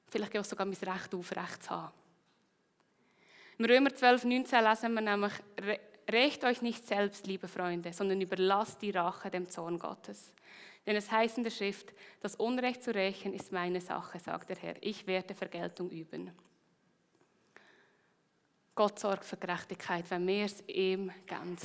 Vielleicht 0.08 0.32
gebe 0.32 0.42
ich 0.42 0.48
sogar 0.48 0.66
mein 0.66 0.76
Recht 0.76 1.14
auf, 1.14 1.36
Recht 1.36 1.64
zu 1.64 1.70
haben. 1.72 1.94
Im 3.58 3.66
Römer 3.66 3.94
12, 3.94 4.24
19 4.24 4.64
lesen 4.64 4.94
wir 4.94 5.02
nämlich, 5.02 5.34
Rächt 6.12 6.44
euch 6.44 6.62
nicht 6.62 6.88
selbst, 6.88 7.28
liebe 7.28 7.48
Freunde, 7.48 7.94
sondern 7.94 8.20
überlasst 8.20 8.82
die 8.82 8.90
Rache 8.90 9.30
dem 9.30 9.48
Zorn 9.48 9.78
Gottes. 9.78 10.34
Denn 10.86 10.96
es 10.96 11.12
heißt 11.12 11.38
in 11.38 11.44
der 11.44 11.52
Schrift, 11.52 11.94
das 12.22 12.36
Unrecht 12.36 12.84
zu 12.84 12.94
rächen 12.94 13.34
ist 13.34 13.52
meine 13.52 13.80
Sache, 13.80 14.20
sagt 14.20 14.50
der 14.50 14.58
Herr. 14.58 14.76
Ich 14.82 15.06
werde 15.06 15.36
Vergeltung 15.36 15.90
üben. 15.92 16.32
Gott 18.74 18.98
sorgt 18.98 19.26
für 19.26 19.38
Gerechtigkeit, 19.38 20.10
wenn 20.10 20.26
wir 20.26 20.46
es 20.46 20.64
ihm 20.68 21.12
geben. 21.28 21.58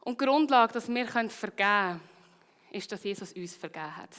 Und 0.00 0.20
die 0.20 0.24
Grundlage, 0.24 0.72
dass 0.72 0.88
wir 0.88 1.06
vergeben 1.06 1.56
können, 1.56 2.00
ist, 2.72 2.90
dass 2.90 3.04
Jesus 3.04 3.32
uns 3.32 3.54
vergeben 3.54 3.96
hat. 3.96 4.16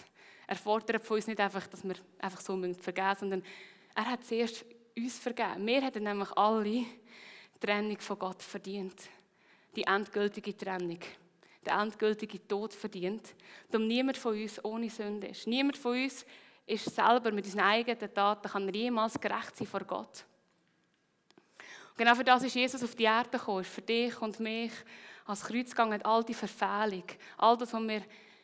Er 0.48 0.56
fordert 0.56 1.06
von 1.06 1.18
uns 1.18 1.28
nicht 1.28 1.40
einfach, 1.40 1.66
dass 1.68 1.84
wir 1.84 1.96
einfach 2.20 2.40
so 2.40 2.54
vergeben 2.54 3.08
müssen, 3.08 3.20
sondern 3.20 3.44
er 3.96 4.06
hat 4.06 4.24
zuerst 4.24 4.64
uns 4.96 5.20
vergeben. 5.20 5.66
Wir 5.66 5.82
hätten 5.82 6.04
nämlich 6.04 6.32
alle 6.38 6.86
Trennung 7.62 8.00
von 8.00 8.19
Gott 8.19 8.41
verdient. 8.41 9.04
Die 9.76 9.84
endgültige 9.84 10.58
Trennung. 10.58 11.00
Der 11.65 11.80
endgültige 11.80 12.45
Tod 12.47 12.74
verdient. 12.74 13.36
Darum 13.69 13.88
niemand 13.88 14.17
von 14.17 14.34
uns 14.34 14.63
ohne 14.65 14.89
Sünde 14.89 15.28
ist. 15.28 15.45
Niemand 15.47 15.78
von 15.78 15.93
uns 15.93 16.26
ist 16.65 16.93
selber 16.93 17.32
mit 17.32 17.45
seinen 17.45 17.62
eigenen 17.62 18.13
Taten, 18.13 18.50
kann 18.50 18.67
er 18.67 18.76
jemals 18.76 19.19
gerecht 19.19 19.56
sein 19.56 19.67
vor 19.67 19.82
Gott. 19.82 20.26
Und 21.91 21.97
genau 21.97 22.15
für 22.15 22.24
das 22.24 22.43
ist 22.43 22.56
Jesus 22.56 22.84
auf 22.84 22.95
die 22.95 23.04
Erde 23.04 23.30
gekommen, 23.30 23.62
ist 23.62 23.69
für 23.69 23.82
dich 23.82 24.19
und 24.21 24.39
mich 24.39 24.71
als 25.26 25.43
Kreuz 25.43 25.69
gegangen, 25.69 26.02
all 26.02 26.24
die 26.24 26.34
Verfehlung, 26.34 27.04
all 27.38 27.58
das, 27.58 27.74
was 27.74 27.82
wir 27.82 28.02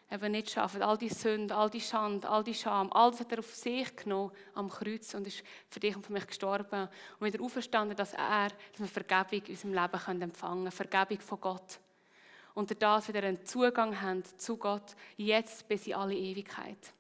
eben 0.09 0.31
nicht 0.31 0.49
schaffen. 0.49 0.81
All 0.81 0.97
die 0.97 1.09
Sünde, 1.09 1.55
all 1.55 1.69
die 1.69 1.81
Schande, 1.81 2.27
all 2.29 2.43
die 2.43 2.53
Scham, 2.53 2.91
alles 2.93 3.19
hat 3.19 3.31
er 3.31 3.39
auf 3.39 3.53
sich 3.53 3.95
genommen 3.95 4.31
am 4.53 4.69
Kreuz 4.69 5.13
und 5.13 5.27
ist 5.27 5.43
für 5.69 5.79
dich 5.79 5.95
und 5.95 6.05
für 6.05 6.13
mich 6.13 6.27
gestorben 6.27 6.87
und 7.19 7.27
wieder 7.27 7.43
auferstanden, 7.43 7.95
dass 7.95 8.13
er, 8.13 8.49
dass 8.71 8.79
wir 8.79 8.87
Vergebung 8.87 9.45
in 9.45 9.53
unserem 9.53 9.73
Leben 9.73 9.99
können 9.99 10.21
empfangen 10.21 10.63
können, 10.63 10.71
Vergebung 10.71 11.19
von 11.19 11.41
Gott. 11.41 11.79
Und 12.53 12.69
durch 12.69 12.79
das 12.79 13.07
wieder 13.07 13.23
einen 13.23 13.45
Zugang 13.45 14.01
haben 14.01 14.23
zu 14.37 14.57
Gott, 14.57 14.95
jetzt 15.17 15.67
bis 15.67 15.87
in 15.87 15.93
alle 15.93 16.15
Ewigkeit. 16.15 16.93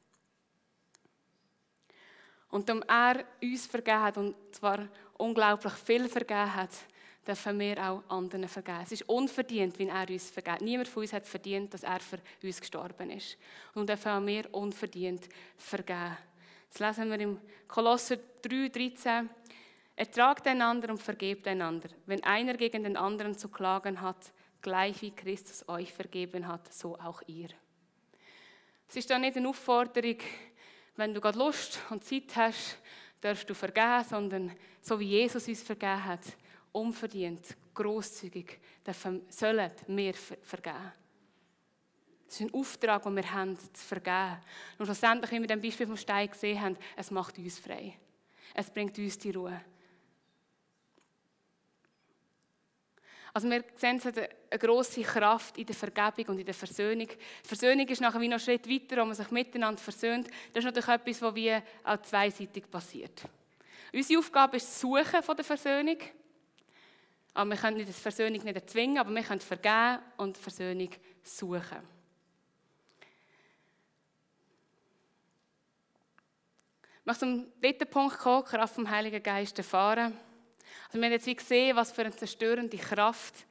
Und 2.49 2.69
um 2.69 2.83
er 2.87 3.25
uns 3.41 3.65
vergeben 3.65 4.01
hat, 4.01 4.17
und 4.17 4.35
zwar 4.51 4.87
unglaublich 5.17 5.73
viel 5.73 6.07
vergeben 6.07 6.55
hat, 6.55 6.69
dürfen 7.27 7.59
wir 7.59 7.77
auch 7.83 8.03
anderen 8.09 8.47
vergeben. 8.47 8.81
Es 8.83 8.91
ist 8.91 9.09
unverdient, 9.09 9.77
wenn 9.79 9.89
er 9.89 10.09
uns 10.09 10.29
vergeht. 10.29 10.61
Niemand 10.61 10.87
von 10.87 11.01
uns 11.03 11.13
hat 11.13 11.25
verdient, 11.25 11.73
dass 11.73 11.83
er 11.83 11.99
für 11.99 12.19
uns 12.41 12.59
gestorben 12.59 13.09
ist. 13.11 13.37
Und 13.73 13.89
dürfen 13.89 14.11
auch 14.11 14.25
wir 14.25 14.53
unverdient 14.53 15.27
vergeben. 15.57 16.17
Das 16.69 16.79
lesen 16.79 17.09
wir 17.09 17.19
im 17.19 17.39
Kolosser 17.67 18.17
3, 18.41 18.69
13. 18.69 19.29
Ertragt 19.95 20.45
einander 20.47 20.89
und 20.89 21.01
vergebt 21.01 21.47
einander. 21.47 21.89
Wenn 22.05 22.23
einer 22.23 22.53
gegen 22.53 22.83
den 22.83 22.97
anderen 22.97 23.37
zu 23.37 23.49
klagen 23.49 24.01
hat, 24.01 24.31
gleich 24.61 25.01
wie 25.01 25.11
Christus 25.11 25.67
euch 25.67 25.91
vergeben 25.91 26.47
hat, 26.47 26.71
so 26.73 26.97
auch 26.99 27.21
ihr. 27.27 27.49
Es 28.87 28.95
ist 28.95 29.09
dann 29.09 29.21
nicht 29.21 29.37
eine 29.37 29.49
Aufforderung, 29.49 30.17
wenn 30.95 31.13
du 31.13 31.21
gerade 31.21 31.37
Lust 31.37 31.79
und 31.89 32.03
Zeit 32.03 32.35
hast, 32.35 32.77
darfst 33.21 33.49
du 33.49 33.53
vergeben, 33.53 34.03
sondern 34.03 34.51
so 34.81 34.99
wie 34.99 35.05
Jesus 35.09 35.47
uns 35.47 35.63
vergeben 35.63 36.05
hat, 36.05 36.21
unverdient, 36.71 37.55
großzügig, 37.73 38.59
sollen 39.29 39.71
wir 39.87 40.13
vergeben. 40.13 40.91
Das 42.25 42.41
ist 42.41 42.41
ein 42.41 42.53
Auftrag, 42.53 43.03
den 43.03 43.15
wir 43.15 43.33
haben, 43.33 43.57
zu 43.57 43.85
vergeben. 43.85 44.37
Und 44.77 44.85
schlussendlich, 44.85 45.31
wie 45.31 45.39
wir 45.39 45.47
dem 45.47 45.61
Beispiel 45.61 45.87
vom 45.87 45.97
Stein 45.97 46.29
gesehen 46.29 46.61
haben, 46.61 46.77
es 46.95 47.09
macht 47.09 47.37
uns 47.37 47.57
frei. 47.57 47.93
Es 48.53 48.69
bringt 48.69 48.97
uns 48.97 49.17
die 49.17 49.31
Ruhe. 49.31 49.61
Also 53.33 53.49
wir 53.49 53.63
sehen 53.75 54.01
eine 54.03 54.59
grosse 54.59 55.03
Kraft 55.03 55.57
in 55.59 55.65
der 55.67 55.75
Vergebung 55.75 56.33
und 56.33 56.39
in 56.39 56.45
der 56.45 56.55
Versöhnung. 56.55 57.07
Die 57.07 57.47
Versöhnung 57.47 57.87
ist 57.87 58.01
nachher 58.01 58.19
wie 58.19 58.27
noch 58.27 58.37
einen 58.37 58.43
Schritt 58.43 58.67
weiter, 58.67 59.01
wo 59.01 59.05
man 59.05 59.13
sich 59.13 59.29
miteinander 59.29 59.79
versöhnt. 59.79 60.27
Das 60.53 60.63
ist 60.63 60.65
natürlich 60.65 60.87
etwas, 60.89 61.21
was 61.21 61.35
wie 61.35 61.53
auch 61.83 62.01
zweiseitig 62.01 62.69
passiert. 62.69 63.23
Unsere 63.93 64.19
Aufgabe 64.19 64.57
ist 64.57 64.67
das 64.67 64.81
Suchen 64.81 65.21
von 65.21 65.35
der 65.35 65.45
Versöhnung. 65.45 65.97
Aber 67.37 67.51
wir 67.51 67.57
können 67.57 67.77
die 67.77 67.85
Versöhnung 67.85 68.43
nicht 68.43 68.55
erzwingen, 68.55 68.97
aber 68.97 69.13
wir 69.13 69.21
können 69.21 69.39
vergeben 69.39 69.99
und 70.17 70.35
Versöhnung 70.39 70.89
suchen. 71.21 71.77
Ich 76.99 77.05
möchte 77.05 77.19
zum 77.19 77.45
dritten 77.61 77.87
Punkt 77.91 78.17
kommen, 78.17 78.43
Kraft 78.43 78.73
vom 78.73 78.89
Heiligen 78.89 79.21
Geist 79.21 79.55
erfahren. 79.59 80.17
Also 80.87 80.97
wir 80.97 81.05
haben 81.05 81.11
jetzt 81.11 81.27
gesehen, 81.27 81.75
was 81.75 81.91
für 81.91 82.01
eine 82.01 82.15
zerstörende 82.15 82.75
Kraft 82.75 83.45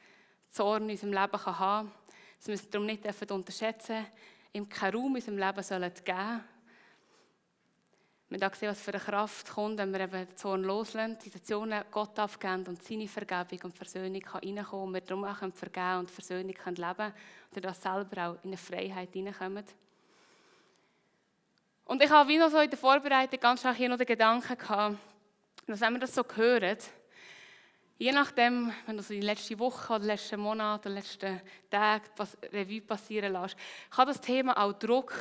Zorn 0.51 0.83
in 0.83 0.91
unserem 0.91 1.13
Leben 1.13 1.47
haben 1.47 1.87
kann. 1.87 1.93
Das 2.39 2.49
müssen 2.49 2.65
wir 2.65 2.71
darum 2.73 2.87
nicht 2.87 3.31
unterschätzen. 3.31 4.05
Ihm 4.53 4.69
keinen 4.69 4.97
Raum 4.97 5.15
in 5.15 5.23
unserem 5.23 5.39
Leben 5.39 5.63
sollen 5.63 5.93
geben 6.05 6.45
wir 8.29 8.41
haben 8.41 8.51
gesehen, 8.51 8.71
was 8.71 8.81
für 8.81 8.93
eine 8.93 9.01
Kraft 9.01 9.49
kommt, 9.53 9.79
wenn 9.79 9.93
wir 9.93 10.01
eben 10.01 10.27
den 10.27 10.37
Zorn 10.37 10.65
loslassen, 10.65 11.17
die 11.19 11.25
Situationen 11.25 11.85
Gott 11.93 12.19
abgeben 12.19 12.65
und 12.67 12.83
seine 12.83 13.07
Vergebung 13.07 13.61
und 13.65 13.77
Versöhnung 13.77 14.21
kann 14.21 14.41
reinkommen 14.43 14.89
und 14.89 14.95
wir 14.95 15.01
darum 15.03 15.25
auch 15.25 15.39
vergeben 15.55 15.99
und 16.01 16.11
Versöhnung 16.11 16.55
können 16.55 16.77
leben 16.77 17.13
und 17.55 17.65
das 17.65 17.81
selber 17.81 18.27
auch 18.27 18.45
in 18.45 18.51
eine 18.51 18.57
Freiheit 18.57 19.13
hineinkommen. 19.13 19.65
Und 21.85 22.03
ich 22.03 22.11
habe 22.11 22.29
wie 22.29 22.39
noch 22.39 22.51
so 22.51 22.59
in 22.59 22.69
der 22.69 22.79
Vorbereitung 22.79 23.39
ganz 23.39 23.61
stark 23.61 23.77
hier 23.77 23.89
noch 23.89 23.97
den 23.97 24.09
Gedanken 24.09 24.59
gehabt, 24.59 24.97
dass 25.69 25.81
wenn 25.81 25.93
wir 25.93 26.01
das 26.01 26.15
so 26.17 26.25
hören, 26.35 26.79
je 27.97 28.11
nachdem, 28.11 28.73
wenn 28.87 28.97
du 28.97 29.05
so 29.05 29.15
die 29.15 29.21
letzte 29.21 29.57
Woche 29.57 29.95
oder 29.95 30.05
letzten 30.05 30.41
Monat 30.41 30.85
oder 30.85 30.97
letzten 30.97 31.41
Tage 31.71 32.03
Revue 32.53 32.81
passieren 32.81 33.33
lässt, 33.33 33.57
kann 33.89 34.09
das 34.09 34.21
Thema 34.21 34.61
auch 34.61 34.73
Druck 34.73 35.15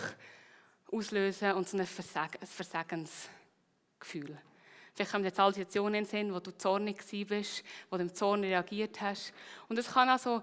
auslösen 0.95 1.51
und 1.53 1.67
so 1.67 1.77
ein, 1.77 1.85
Versag 1.85 2.37
ein 2.41 2.47
Versagensgefühl. 2.47 4.37
Vielleicht 4.93 5.11
kommen 5.11 5.25
jetzt 5.25 5.39
alle 5.39 5.53
Situationen 5.53 5.95
in 5.95 6.03
den 6.05 6.09
Sinn, 6.09 6.33
wo 6.33 6.39
du 6.39 6.57
zornig 6.57 7.03
bist, 7.27 7.63
wo 7.89 7.97
du 7.97 8.03
im 8.03 8.13
Zorn 8.13 8.41
reagiert 8.41 9.01
hast. 9.01 9.33
Und 9.67 9.77
es 9.77 9.91
kann 9.91 10.07
also 10.07 10.41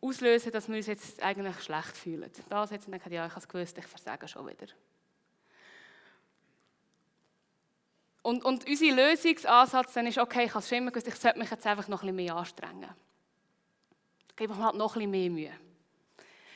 auslösen, 0.00 0.50
dass 0.50 0.68
wir 0.68 0.76
uns 0.76 0.86
jetzt 0.86 1.22
eigentlich 1.22 1.60
schlecht 1.62 1.96
fühlen. 1.96 2.30
Das 2.48 2.70
jetzt 2.70 2.88
dann 2.88 3.00
ja, 3.12 3.26
ich 3.26 3.30
habe 3.30 3.40
es 3.40 3.48
gewusst, 3.48 3.78
ich 3.78 3.86
versage 3.86 4.26
schon 4.26 4.48
wieder. 4.48 4.66
Und, 8.22 8.44
und 8.44 8.66
unser 8.66 8.86
Lösungsansatz 8.86 9.92
dann 9.92 10.06
ist, 10.06 10.18
okay, 10.18 10.44
ich 10.44 10.50
habe 10.50 10.60
es 10.60 10.68
schon 10.68 10.78
immer 10.78 10.90
gewusst, 10.90 11.06
ich 11.06 11.14
sollte 11.14 11.38
mich 11.38 11.50
jetzt 11.50 11.66
einfach 11.66 11.88
noch 11.88 12.02
ein 12.02 12.06
bisschen 12.06 12.16
mehr 12.16 12.36
anstrengen. 12.36 12.90
Gebe 14.34 14.54
mir 14.54 14.64
halt 14.64 14.74
noch 14.74 14.96
ein 14.96 15.10
bisschen 15.10 15.10
mehr 15.10 15.30
Mühe. 15.30 15.63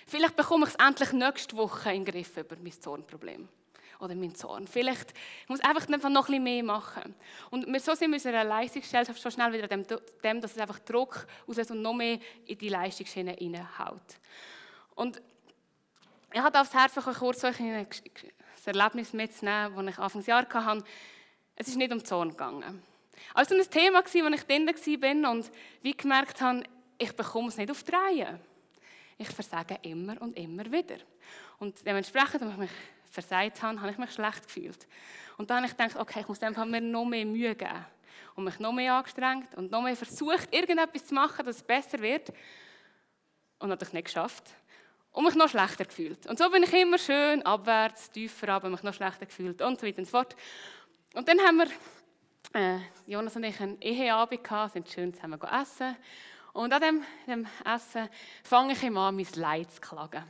Vielleicht 0.09 0.37
bekomme 0.37 0.66
ich 0.66 0.75
es 0.75 0.87
endlich 0.87 1.12
nächste 1.12 1.57
Woche 1.57 1.92
in 1.92 2.05
den 2.05 2.12
Griff 2.12 2.37
über 2.38 2.57
mein 2.57 2.73
Zornproblem. 2.73 3.49
oder 4.01 4.14
mein 4.14 4.35
Zorn. 4.35 4.66
Vielleicht 4.66 5.12
muss 5.49 5.59
ich 5.59 5.64
einfach 5.64 5.87
noch 5.88 6.01
ein 6.05 6.12
bisschen 6.12 6.42
mehr 6.44 6.62
machen. 6.62 7.14
Und 7.51 7.66
so 7.81 7.94
sind 7.94 8.01
wir 8.01 8.07
in 8.07 8.12
unserer 8.14 8.44
Leistungsgesellschaft 8.44 9.21
schon 9.21 9.33
schnell 9.33 9.53
wieder 9.53 9.66
dem, 9.66 9.85
dem 10.23 10.40
dass 10.40 10.53
es 10.53 10.59
einfach 10.59 10.79
Druck 10.79 11.27
auslöst 11.47 11.73
und 11.73 11.83
noch 11.83 11.94
mehr 11.94 12.18
in 12.47 12.59
die 12.59 12.68
Leistungsschiene 12.68 13.37
reinhaut. 13.38 14.01
Und 14.94 15.21
ich 16.33 16.40
hatte 16.40 16.61
aufs 16.61 16.75
Herz, 16.75 16.94
kurz 16.94 17.40
so 17.40 17.49
ein 17.49 17.87
Erlebnis 18.64 19.12
mitzunehmen, 19.12 19.75
das 19.75 19.94
ich 19.94 19.99
Anfang 19.99 20.21
des 20.21 20.27
Jahres 20.27 20.55
hatte. 20.55 20.85
Es 21.57 21.68
ist 21.68 21.77
nicht 21.77 21.92
um 21.92 22.05
Zorn 22.05 22.31
gegangen. 22.31 22.83
Also 23.35 23.55
ein 23.55 23.71
Thema, 23.71 24.03
wo 24.03 24.35
ich 24.35 24.44
drin 24.44 24.66
war 24.66 25.31
und 25.33 25.51
wie 25.83 25.92
gemerkt 25.92 26.40
habe, 26.40 26.62
ich 26.99 27.12
bekomme 27.12 27.49
es 27.49 27.57
nicht 27.57 27.71
auf 27.71 27.83
die. 27.83 28.38
Ich 29.19 29.29
versage 29.29 29.79
immer 29.83 30.21
und 30.23 30.37
immer 30.39 30.65
wieder. 30.67 30.97
Und 31.59 31.85
dementsprechend, 31.85 32.41
als 32.43 32.53
ich 32.53 32.57
mich 32.57 32.71
versagt 33.11 33.61
habe, 33.63 33.81
habe 33.81 33.91
ich 33.91 33.99
mich 33.99 34.13
schlecht 34.13 34.45
gefühlt. 34.45 34.87
Und 35.37 35.51
dann 35.51 35.59
habe 35.59 35.67
ich 35.67 35.77
gedacht, 35.77 35.97
okay, 35.97 36.21
ich 36.21 36.29
muss 36.29 36.41
einfach 36.43 36.65
mir 36.65 36.81
noch 36.81 37.05
mehr 37.05 37.27
Mühe 37.27 37.55
geben. 37.55 37.85
Und 38.37 38.45
mich 38.45 38.61
noch 38.61 38.73
mehr 38.73 38.95
angestrengt 38.95 39.55
und 39.57 39.73
noch 39.73 39.83
mehr 39.83 39.97
versucht, 39.97 40.55
irgendetwas 40.55 41.07
zu 41.07 41.15
machen, 41.15 41.45
dass 41.45 41.57
es 41.57 41.63
besser 41.63 41.99
wird. 41.99 42.33
Und 43.59 43.71
natürlich 43.71 43.95
nicht 43.95 44.05
geschafft. 44.05 44.51
Und 45.11 45.25
mich 45.25 45.35
noch 45.35 45.49
schlechter 45.49 45.85
gefühlt. 45.85 46.27
Und 46.29 46.39
so 46.39 46.49
bin 46.49 46.63
ich 46.63 46.73
immer 46.73 46.99
schön 46.99 47.43
abwärts, 47.43 48.11
tiefer, 48.13 48.51
aber 48.51 48.71
mich 48.71 48.85
noch 48.85 48.95
schlechter 48.95 49.27
gefühlt 49.27 49.61
und 49.63 49.81
so 49.81 49.87
weiter 49.87 49.99
und 49.99 50.09
fort. 50.09 50.37
Und 51.15 51.27
dann 51.27 51.41
haben 51.41 51.59
wir, 51.59 52.61
äh, 52.61 52.79
Jonas 53.07 53.35
und 53.35 53.43
ich, 53.43 53.61
einen 53.61 53.81
Eheabend 53.81 54.45
gehabt, 54.45 54.75
sind 54.75 54.89
schön 54.89 55.13
zusammen 55.13 55.41
essen. 55.43 55.97
Und 56.59 56.73
an 56.73 56.81
dem, 56.81 57.05
dem 57.29 57.47
Essen 57.64 58.09
fange 58.42 58.73
ich 58.73 58.83
immer 58.83 59.03
an, 59.03 59.14
mein 59.14 59.29
Leid 59.37 59.71
zu 59.71 59.81
klagen. 59.81 60.25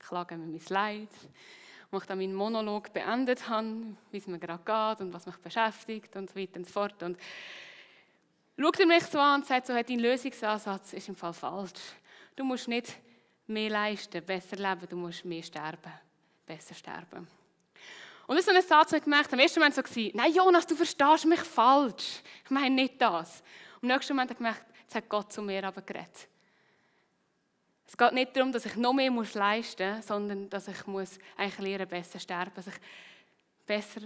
Ich 0.00 0.08
klage 0.08 0.36
mir 0.36 0.46
mein 0.46 0.60
Leid. 0.70 1.08
Und 1.92 2.00
ich 2.00 2.06
dann 2.06 2.18
meinen 2.18 2.34
Monolog 2.34 2.92
beendet 2.92 3.48
habe, 3.48 3.96
wie 4.10 4.16
es 4.16 4.26
mir 4.26 4.40
gerade 4.40 4.64
geht 4.64 5.00
und 5.06 5.12
was 5.14 5.26
mich 5.26 5.36
beschäftigt 5.36 6.16
und 6.16 6.30
so 6.30 6.36
weiter 6.36 6.56
und 6.56 6.66
so 6.66 6.72
fort. 6.72 7.00
Und 7.04 7.16
schaut 8.58 8.80
er 8.80 8.86
mich 8.86 9.04
so 9.04 9.20
an 9.20 9.40
und 9.40 9.46
sagt, 9.46 9.68
so, 9.68 9.72
dein 9.72 10.00
Lösungsansatz 10.00 10.94
ist 10.94 11.08
im 11.10 11.14
Fall 11.14 11.32
falsch. 11.32 11.80
Du 12.34 12.42
musst 12.42 12.66
nicht 12.66 12.96
mehr 13.46 13.70
leisten, 13.70 14.20
besser 14.24 14.56
leben, 14.56 14.88
du 14.88 14.96
musst 14.96 15.24
mehr 15.24 15.44
sterben, 15.44 15.92
besser 16.44 16.74
sterben. 16.74 17.28
Und 18.26 18.36
das 18.36 18.38
ist 18.38 18.46
so 18.46 18.52
ein 18.52 18.62
Satz, 18.62 18.90
den 18.90 18.98
ich 18.98 19.04
gemerkt 19.04 19.26
habe. 19.26 19.36
Im 19.36 19.42
ersten 19.42 19.60
Moment 19.60 19.76
so 19.76 19.82
nein 20.14 20.34
Jonas, 20.34 20.66
du 20.66 20.74
verstehst 20.74 21.24
mich 21.24 21.40
falsch. 21.40 22.20
Ich 22.44 22.50
meine 22.50 22.74
nicht 22.74 23.00
das. 23.00 23.44
Im 23.80 23.86
nächsten 23.86 24.12
Moment 24.12 24.30
habe 24.30 24.34
ich 24.34 24.38
gemerkt, 24.38 24.67
jetzt 24.88 24.94
hat 24.94 25.08
Gott 25.10 25.30
zu 25.30 25.42
mir 25.42 25.62
aber 25.64 25.82
geredet. 25.82 26.28
Es 27.86 27.96
geht 27.96 28.12
nicht 28.12 28.34
darum, 28.34 28.52
dass 28.52 28.64
ich 28.64 28.76
noch 28.76 28.94
mehr 28.94 29.10
muss 29.10 29.34
leisten 29.34 29.96
muss, 29.96 30.06
sondern 30.06 30.48
dass 30.48 30.68
ich 30.68 30.86
muss 30.86 31.18
eigentlich 31.36 31.58
lernen, 31.58 31.88
besser 31.88 32.18
sterben, 32.18 32.52
dass 32.54 32.68
ich 32.68 32.74
besser 33.66 34.00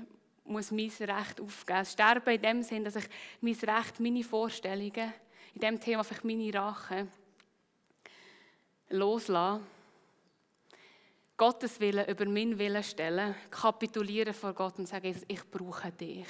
muss 0.45 0.73
mein 0.73 0.91
Recht 1.01 1.41
aufgeben 1.41 1.79
muss. 1.79 1.93
Sterben 1.93 2.35
in 2.35 2.43
dem 2.43 2.63
Sinn, 2.63 2.85
dass 2.85 2.97
ich 2.97 3.09
mein 3.41 3.55
Recht, 3.55 4.01
meine 4.01 4.25
Vorstellungen, 4.25 5.13
in 5.55 5.61
dem 5.61 5.81
Thema 5.81 6.03
vielleicht 6.03 6.25
meine 6.25 6.53
Rache, 6.53 7.07
loslassen. 8.89 9.65
Gottes 11.37 11.79
Willen 11.79 12.09
über 12.09 12.25
meinen 12.27 12.59
Willen 12.59 12.83
stellen, 12.83 13.37
kapitulieren 13.51 14.35
vor 14.35 14.53
Gott 14.53 14.79
und 14.79 14.87
sagen, 14.87 15.15
ich 15.27 15.51
brauche 15.51 15.93
dich. 15.93 16.27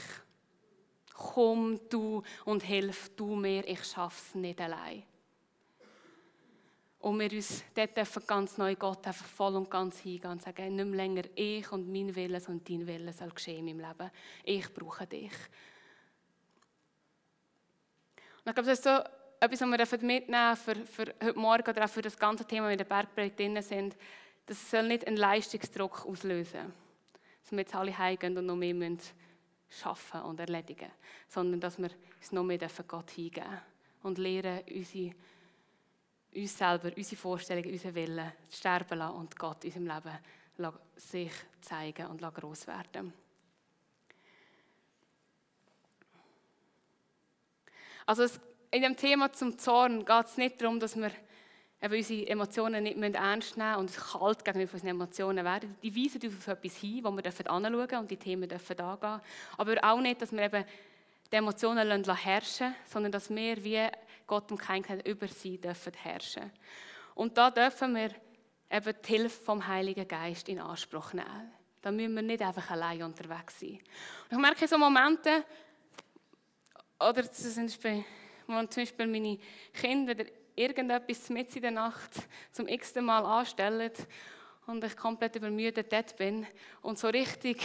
Komm 1.22 1.80
du 1.88 2.22
und 2.44 2.62
hilf 2.62 3.10
du 3.16 3.36
mir, 3.36 3.66
ich 3.68 3.84
schaffe 3.84 4.20
es 4.28 4.34
nicht 4.34 4.60
allein. 4.60 5.04
Und 6.98 7.18
wir 7.18 7.32
uns 7.32 7.64
dort 7.74 8.26
ganz 8.26 8.58
neu 8.58 8.76
Gott 8.76 9.06
einfach 9.06 9.26
voll 9.26 9.56
und 9.56 9.70
ganz 9.70 9.98
hingehen 9.98 10.30
und 10.30 10.42
sagen, 10.42 10.74
nicht 10.74 10.84
mehr 10.86 10.96
länger 10.96 11.24
ich 11.34 11.70
und 11.72 11.90
mein 11.90 12.14
Wille, 12.14 12.40
sondern 12.40 12.64
dein 12.64 12.86
Wille 12.86 13.12
soll 13.12 13.30
geschehen 13.30 13.66
in 13.66 13.76
meinem 13.76 13.90
Leben. 13.90 14.10
Ich 14.44 14.72
brauche 14.72 15.06
dich. 15.06 15.32
Und 18.44 18.48
ich 18.48 18.54
glaube, 18.54 18.68
das 18.68 18.78
ist 18.78 18.84
so 18.84 19.00
etwas, 19.40 19.60
was 19.60 19.92
wir 19.92 20.06
mitnehmen 20.06 20.56
für, 20.56 20.74
für 20.86 21.14
heute 21.22 21.38
Morgen 21.38 21.68
oder 21.68 21.84
auch 21.84 21.90
für 21.90 22.02
das 22.02 22.16
ganze 22.16 22.44
Thema, 22.44 22.68
wenn 22.68 22.78
wir 22.78 22.84
in 22.84 22.88
der 22.88 22.96
Bergpredigt 22.96 23.38
drin 23.38 23.62
sind. 23.62 23.96
Das 24.46 24.70
soll 24.70 24.86
nicht 24.86 25.06
einen 25.06 25.16
Leistungsdruck 25.16 26.06
auslösen, 26.06 26.72
dass 27.42 27.52
wir 27.52 27.58
jetzt 27.58 27.74
alle 27.74 27.96
heimgehen 27.96 28.38
und 28.38 28.46
noch 28.46 28.56
mehr 28.56 28.74
müssen 28.74 29.00
schaffen 29.80 30.22
und 30.22 30.40
erledigen, 30.40 30.90
sondern 31.28 31.60
dass 31.60 31.78
wir 31.78 31.90
uns 32.18 32.32
noch 32.32 32.44
mehr 32.44 32.58
Gott 32.86 33.10
hingeben 33.10 33.44
dürfen 33.44 33.60
und 34.02 34.18
lernen, 34.18 34.62
unsere 34.68 35.14
uns 36.34 36.58
selber, 36.58 36.90
unsere 36.96 37.16
Vorstellungen, 37.16 37.70
unseren 37.70 37.94
Willen 37.94 38.32
sterben 38.50 38.98
lassen 38.98 39.16
und 39.16 39.38
Gott 39.38 39.64
in 39.64 39.88
unserem 39.88 40.02
Leben 40.56 40.78
sich 40.96 41.32
zeigen 41.60 42.06
und 42.06 42.20
groß 42.20 42.66
werden. 42.66 43.12
Also 48.06 48.24
es, 48.24 48.40
in 48.70 48.82
dem 48.82 48.96
Thema 48.96 49.32
zum 49.32 49.58
Zorn 49.58 50.04
geht 50.04 50.26
es 50.26 50.36
nicht 50.36 50.60
darum, 50.60 50.80
dass 50.80 50.96
wir 50.96 51.10
eben 51.82 51.94
unsere 51.94 52.28
Emotionen 52.28 52.84
nicht 52.84 53.14
ernst 53.16 53.56
nehmen 53.56 53.76
und 53.76 53.92
kalt 53.96 54.44
gegenüber 54.44 54.74
unseren 54.74 54.90
Emotionen 54.90 55.44
werden. 55.44 55.76
Die 55.82 55.94
weisen 55.94 56.22
uns 56.22 56.36
auf 56.36 56.48
etwas 56.48 56.76
hin, 56.76 57.02
wo 57.02 57.10
wir 57.10 57.26
anschauen 57.26 57.72
dürfen 57.72 57.98
und 57.98 58.10
die 58.10 58.16
Themen 58.16 58.48
dürfen 58.48 58.80
angehen. 58.80 59.20
Aber 59.58 59.76
auch 59.82 60.00
nicht, 60.00 60.22
dass 60.22 60.30
wir 60.30 60.42
eben 60.42 60.64
die 61.30 61.36
Emotionen 61.36 62.04
herrschen 62.04 62.74
sondern 62.86 63.10
dass 63.10 63.30
wir 63.30 63.64
wie 63.64 63.88
Gott 64.26 64.50
und 64.52 64.58
kein 64.58 64.84
über 65.00 65.26
sie 65.26 65.58
dürfen 65.58 65.92
herrschen. 65.94 66.52
Und 67.14 67.36
da 67.36 67.50
dürfen 67.50 67.96
wir 67.96 68.10
eben 68.70 68.94
die 69.04 69.08
Hilfe 69.08 69.44
vom 69.44 69.66
Heiligen 69.66 70.06
Geist 70.06 70.48
in 70.48 70.60
Anspruch 70.60 71.12
nehmen. 71.12 71.52
Da 71.80 71.90
müssen 71.90 72.14
wir 72.14 72.22
nicht 72.22 72.42
einfach 72.42 72.70
allein 72.70 73.02
unterwegs 73.02 73.58
sein. 73.58 73.80
Und 74.30 74.32
ich 74.32 74.38
merke 74.38 74.68
so 74.68 74.78
Momente, 74.78 75.44
oder 77.00 77.24
Beispiel, 77.66 78.04
wo 78.46 78.62
zum 78.66 78.82
Beispiel 78.82 79.06
meine 79.08 79.38
Kinder 79.72 80.14
irgendetwas 80.54 81.30
mit 81.30 81.54
in 81.56 81.62
der 81.62 81.70
Nacht 81.70 82.10
zum 82.52 82.68
x-ten 82.68 83.04
Mal 83.04 83.24
anstellen 83.24 83.92
und 84.66 84.84
ich 84.84 84.96
komplett 84.96 85.36
übermüdet 85.36 85.92
dort 85.92 86.16
bin 86.16 86.46
und 86.82 86.98
so 86.98 87.08
richtig 87.08 87.58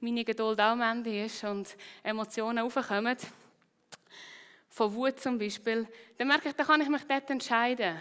meine 0.00 0.24
Geduld 0.24 0.60
auch 0.60 0.72
am 0.72 0.82
Ende 0.82 1.24
ist 1.24 1.42
und 1.44 1.76
Emotionen 2.02 2.58
aufkommen, 2.58 3.16
von 4.68 4.94
Wut 4.94 5.18
zum 5.18 5.38
Beispiel, 5.38 5.88
dann 6.18 6.28
merke 6.28 6.50
ich, 6.50 6.54
da 6.54 6.64
kann 6.64 6.80
ich 6.82 6.88
mich 6.88 7.02
dort 7.08 7.30
entscheiden. 7.30 7.96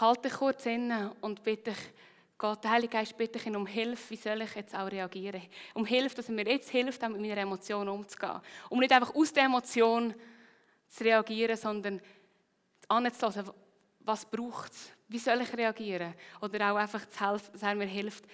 Halte 0.00 0.28
kurz 0.28 0.66
inne 0.66 1.14
und 1.20 1.42
bitte 1.42 1.70
ich 1.70 1.78
Gott, 2.36 2.64
der 2.64 2.70
Heilige 2.70 2.94
Geist, 2.94 3.16
bitte 3.18 3.38
ich 3.38 3.46
ihn 3.46 3.54
um 3.54 3.66
Hilfe, 3.66 4.10
wie 4.10 4.16
soll 4.16 4.40
ich 4.40 4.54
jetzt 4.54 4.74
auch 4.74 4.90
reagieren? 4.90 5.42
Um 5.74 5.84
Hilfe, 5.84 6.16
dass 6.16 6.28
er 6.28 6.34
mir 6.34 6.46
jetzt 6.46 6.70
hilft, 6.70 7.02
mit 7.02 7.20
meiner 7.20 7.36
Emotion 7.36 7.86
umzugehen. 7.86 8.40
Um 8.70 8.78
nicht 8.78 8.92
einfach 8.92 9.14
aus 9.14 9.30
der 9.30 9.44
Emotion 9.44 10.14
zu 10.88 11.04
reagieren, 11.04 11.56
sondern 11.56 12.00
anzulassen, 12.90 13.50
was 14.00 14.24
braucht 14.24 14.72
es? 14.72 14.90
Wie 15.08 15.18
soll 15.18 15.40
ich 15.42 15.56
reagieren? 15.56 16.14
Oder 16.40 16.72
auch 16.72 16.76
einfach 16.76 17.08
zu 17.08 17.20
helfen, 17.20 17.52
dass 17.52 17.62
er 17.62 17.74
mir 17.74 17.86
hilft, 17.86 18.24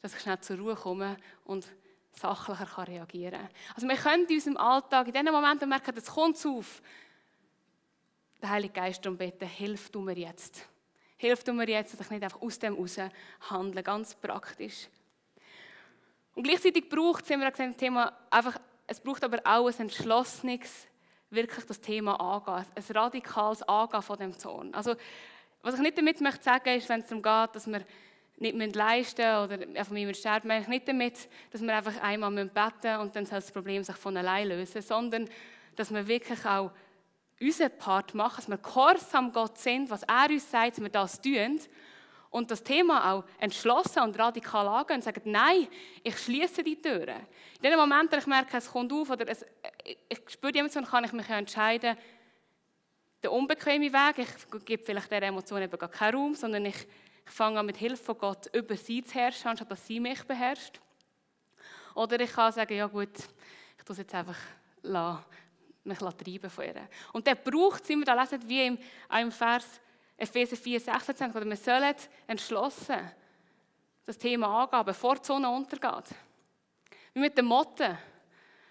dass 0.00 0.14
ich 0.14 0.20
schnell 0.20 0.40
zur 0.40 0.58
Ruhe 0.58 0.74
komme 0.74 1.16
und 1.44 1.66
sachlicher 2.12 2.66
kann 2.66 2.84
reagieren 2.84 3.40
kann. 3.40 3.48
Also 3.74 3.88
wir 3.88 3.96
können 3.96 4.26
in 4.26 4.34
unserem 4.34 4.56
Alltag, 4.56 5.08
in 5.08 5.12
diesen 5.12 5.32
Momenten 5.32 5.68
merken, 5.68 5.94
das 5.94 6.06
kommt 6.06 6.44
auf. 6.46 6.82
Der 8.40 8.50
Heilige 8.50 8.74
Geist 8.74 9.04
darum 9.04 9.18
beten, 9.18 9.46
hilf 9.46 9.90
du 9.90 10.00
mir 10.00 10.16
jetzt. 10.16 10.66
Hilf 11.16 11.42
du 11.44 11.52
mir 11.52 11.68
jetzt, 11.68 11.92
dass 11.92 12.00
ich 12.00 12.10
nicht 12.10 12.22
einfach 12.22 12.40
aus 12.40 12.58
dem 12.58 12.74
heraus 12.74 12.98
handle, 13.50 13.82
ganz 13.82 14.14
praktisch. 14.14 14.88
Und 16.34 16.42
gleichzeitig 16.42 16.88
braucht 16.88 17.24
es, 17.24 17.30
immer 17.30 17.50
gesagt, 17.50 17.78
Thema, 17.78 18.12
einfach, 18.30 18.58
es 18.86 19.00
braucht 19.00 19.24
aber 19.24 19.40
auch 19.44 19.66
ein 19.68 19.80
entschlossenes, 19.80 20.86
wirklich 21.36 21.64
das 21.64 21.80
Thema 21.80 22.18
angehen, 22.18 22.66
ein 22.74 22.96
radikales 22.96 23.62
Angehen 23.62 24.02
von 24.02 24.18
dem 24.18 24.36
Zorn. 24.36 24.74
Also, 24.74 24.96
was 25.62 25.74
ich 25.74 25.80
nicht 25.80 25.98
damit 25.98 26.20
möchte 26.20 26.42
sagen, 26.42 26.76
ist, 26.76 26.88
wenn 26.88 27.00
es 27.00 27.06
darum 27.06 27.22
geht, 27.22 27.54
dass 27.54 27.66
wir 27.66 27.82
nicht 28.38 28.76
leisten 28.76 29.22
oder 29.22 29.58
einfach 29.78 29.94
wir 29.94 30.14
sterben, 30.14 30.48
meine 30.48 30.62
ich 30.62 30.68
nicht 30.68 30.88
damit, 30.88 31.28
dass 31.50 31.62
wir 31.62 31.74
einfach 31.74 32.00
einmal 32.02 32.30
beten 32.32 32.52
müssen 32.82 33.00
und 33.00 33.16
dann 33.16 33.26
soll 33.26 33.38
das 33.38 33.52
Problem 33.52 33.82
sich 33.82 33.96
von 33.96 34.16
allein 34.16 34.48
lösen, 34.48 34.82
sondern 34.82 35.28
dass 35.74 35.92
wir 35.92 36.06
wirklich 36.06 36.44
auch 36.44 36.70
unseren 37.40 37.76
Part 37.78 38.14
machen, 38.14 38.36
dass 38.36 38.48
wir 38.48 38.58
gehorsam 38.58 39.32
Gott 39.32 39.58
sind, 39.58 39.90
was 39.90 40.02
er 40.02 40.28
uns 40.30 40.50
sagt, 40.50 40.76
dass 40.76 40.82
wir 40.82 40.90
das 40.90 41.20
tun 41.20 41.60
und 42.30 42.50
das 42.50 42.62
Thema 42.62 43.12
auch 43.12 43.24
entschlossen 43.38 44.02
und 44.02 44.18
radikal 44.18 44.66
angehen 44.68 44.96
und 44.96 45.04
sagen, 45.04 45.22
nein, 45.24 45.68
ich 46.02 46.18
schließe 46.18 46.62
die 46.62 46.80
Türen. 46.80 47.26
In 47.62 47.70
dem 47.70 47.78
Moment, 47.78 48.12
wo 48.12 48.16
ich 48.16 48.26
merke, 48.26 48.56
es 48.56 48.70
kommt 48.70 48.92
auf 48.92 49.10
oder 49.10 49.28
es, 49.28 49.44
ich 50.08 50.20
spüre 50.28 50.52
die 50.52 50.58
Emotion, 50.58 50.84
kann 50.84 51.04
ich 51.04 51.12
mich 51.12 51.28
entscheiden, 51.28 51.96
der 53.22 53.32
unbequeme 53.32 53.92
Weg, 53.92 54.18
ich 54.18 54.64
gebe 54.64 54.84
vielleicht 54.84 55.10
der 55.10 55.22
Emotion 55.22 55.62
eben 55.62 55.78
gar 55.78 55.88
keinen 55.88 56.14
Raum, 56.14 56.34
sondern 56.34 56.66
ich 56.66 56.86
ich 57.26 57.32
fange 57.34 57.58
an, 57.58 57.66
mit 57.66 57.76
Hilfe 57.76 58.02
von 58.02 58.18
Gott 58.18 58.46
über 58.54 58.76
sie 58.76 59.02
zu 59.02 59.14
herrschen, 59.14 59.48
anstatt 59.48 59.70
dass 59.70 59.86
sie 59.86 60.00
mich 60.00 60.22
beherrscht. 60.24 60.80
Oder 61.94 62.20
ich 62.20 62.32
kann 62.32 62.52
sagen, 62.52 62.76
ja 62.76 62.86
gut, 62.86 63.16
ich 63.78 63.84
tue 63.84 63.92
es 63.92 63.98
jetzt 63.98 64.14
einfach 64.14 64.38
lassen, 64.82 65.24
mich 65.84 65.98
treiben 65.98 66.50
von 66.50 66.64
ihr. 66.64 66.88
Und 67.12 67.26
der 67.26 67.34
braucht 67.34 67.82
es 67.82 67.90
immer, 67.90 68.04
da 68.04 68.14
lesen 68.14 68.48
wie 68.48 68.66
im, 68.66 68.78
im 69.20 69.32
Vers 69.32 69.80
Epheser 70.16 70.56
4, 70.56 70.80
26, 70.80 71.36
oder 71.36 71.46
wir 71.46 71.56
sollen 71.56 71.94
entschlossen 72.26 73.10
das 74.06 74.16
Thema 74.16 74.62
angehen, 74.62 74.84
bevor 74.84 75.16
die 75.16 75.26
Sonne 75.26 75.50
untergeht. 75.50 76.14
wie 77.12 77.20
mit 77.20 77.36
den 77.36 77.46
Motten. 77.46 77.96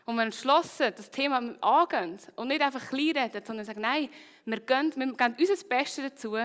Und 0.05 0.15
wir 0.15 0.23
entschlossen 0.23 0.93
das 0.95 1.10
Thema 1.10 1.38
angehen 1.62 2.19
und 2.36 2.47
nicht 2.47 2.62
einfach 2.62 2.89
klein 2.89 3.17
reden, 3.17 3.43
sondern 3.43 3.65
sagen, 3.65 3.81
nein, 3.81 4.10
wir 4.45 4.60
gehen, 4.60 4.93
wir 4.95 5.13
geben 5.13 5.36
unser 5.38 5.67
Bestes 5.67 6.03
dazu 6.03 6.38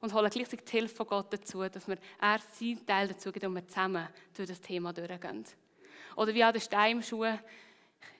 und 0.00 0.12
holen 0.12 0.30
gleichzeitig 0.30 0.64
die 0.64 0.72
Hilfe 0.72 0.96
von 0.96 1.06
Gott 1.06 1.32
dazu, 1.32 1.62
dass 1.68 1.86
wir 1.86 1.96
er 2.20 2.38
seinen 2.38 2.84
Teil 2.84 3.08
dazu 3.08 3.30
geben 3.30 3.46
und 3.46 3.54
wir 3.54 3.68
zusammen 3.68 4.08
durch 4.36 4.48
das 4.48 4.60
Thema 4.60 4.92
durchgehen. 4.92 5.44
Oder 6.16 6.34
wie 6.34 6.42
an 6.42 6.52
den 6.52 6.60
Steinmschuhen, 6.60 7.38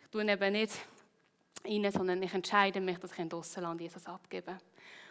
ich 0.00 0.10
tue 0.10 0.30
eben 0.30 0.52
nicht 0.52 0.72
rein, 1.64 1.90
sondern 1.90 2.22
ich 2.22 2.32
entscheide 2.32 2.80
mich, 2.80 2.98
dass 2.98 3.12
ich 3.12 3.18
in 3.18 3.32
Aussenland 3.32 3.80
Jesus 3.80 4.06
abgebe. 4.06 4.58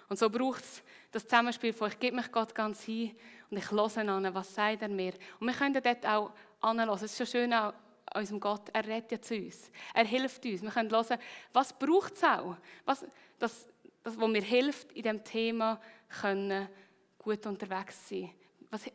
Und 0.10 0.20
so 0.20 0.30
braucht 0.30 0.62
es 0.62 0.84
das 1.12 1.24
Zusammenspiel 1.24 1.74
von, 1.74 1.90
ich 1.90 2.00
gebe 2.00 2.16
mich 2.16 2.32
Gott 2.32 2.54
ganz 2.54 2.84
hin 2.84 3.16
und 3.50 3.58
ich 3.58 3.72
höre 3.72 3.98
an, 3.98 4.34
was 4.34 4.54
sagt 4.54 4.82
er 4.82 4.90
mir. 4.90 5.14
Und 5.40 5.48
wir 5.48 5.54
können 5.54 5.74
dort 5.74 6.06
auch 6.06 6.32
anhören. 6.62 6.90
Es 6.90 7.04
ist 7.04 7.18
schon 7.18 7.28
schön 7.28 7.54
an 7.54 7.74
unserem 8.16 8.40
Gott, 8.40 8.70
er 8.74 8.86
redet 8.86 9.12
ja 9.12 9.22
zu 9.22 9.36
uns. 9.36 9.72
Er 9.94 10.06
hilft 10.06 10.46
uns. 10.46 10.62
Wir 10.62 10.72
können 10.72 10.92
hören, 10.92 11.20
was 11.52 11.74
braucht 11.74 12.14
es 12.14 12.24
auch? 12.24 12.56
Was, 12.86 13.06
das, 13.40 13.68
das, 14.04 14.20
was 14.20 14.30
mir 14.30 14.42
hilft, 14.42 14.92
in 14.92 15.04
diesem 15.04 15.24
Thema 15.24 15.80
können 16.22 16.68
gut 17.18 17.46
unterwegs 17.46 18.10
sein 18.10 18.32
was, 18.70 18.92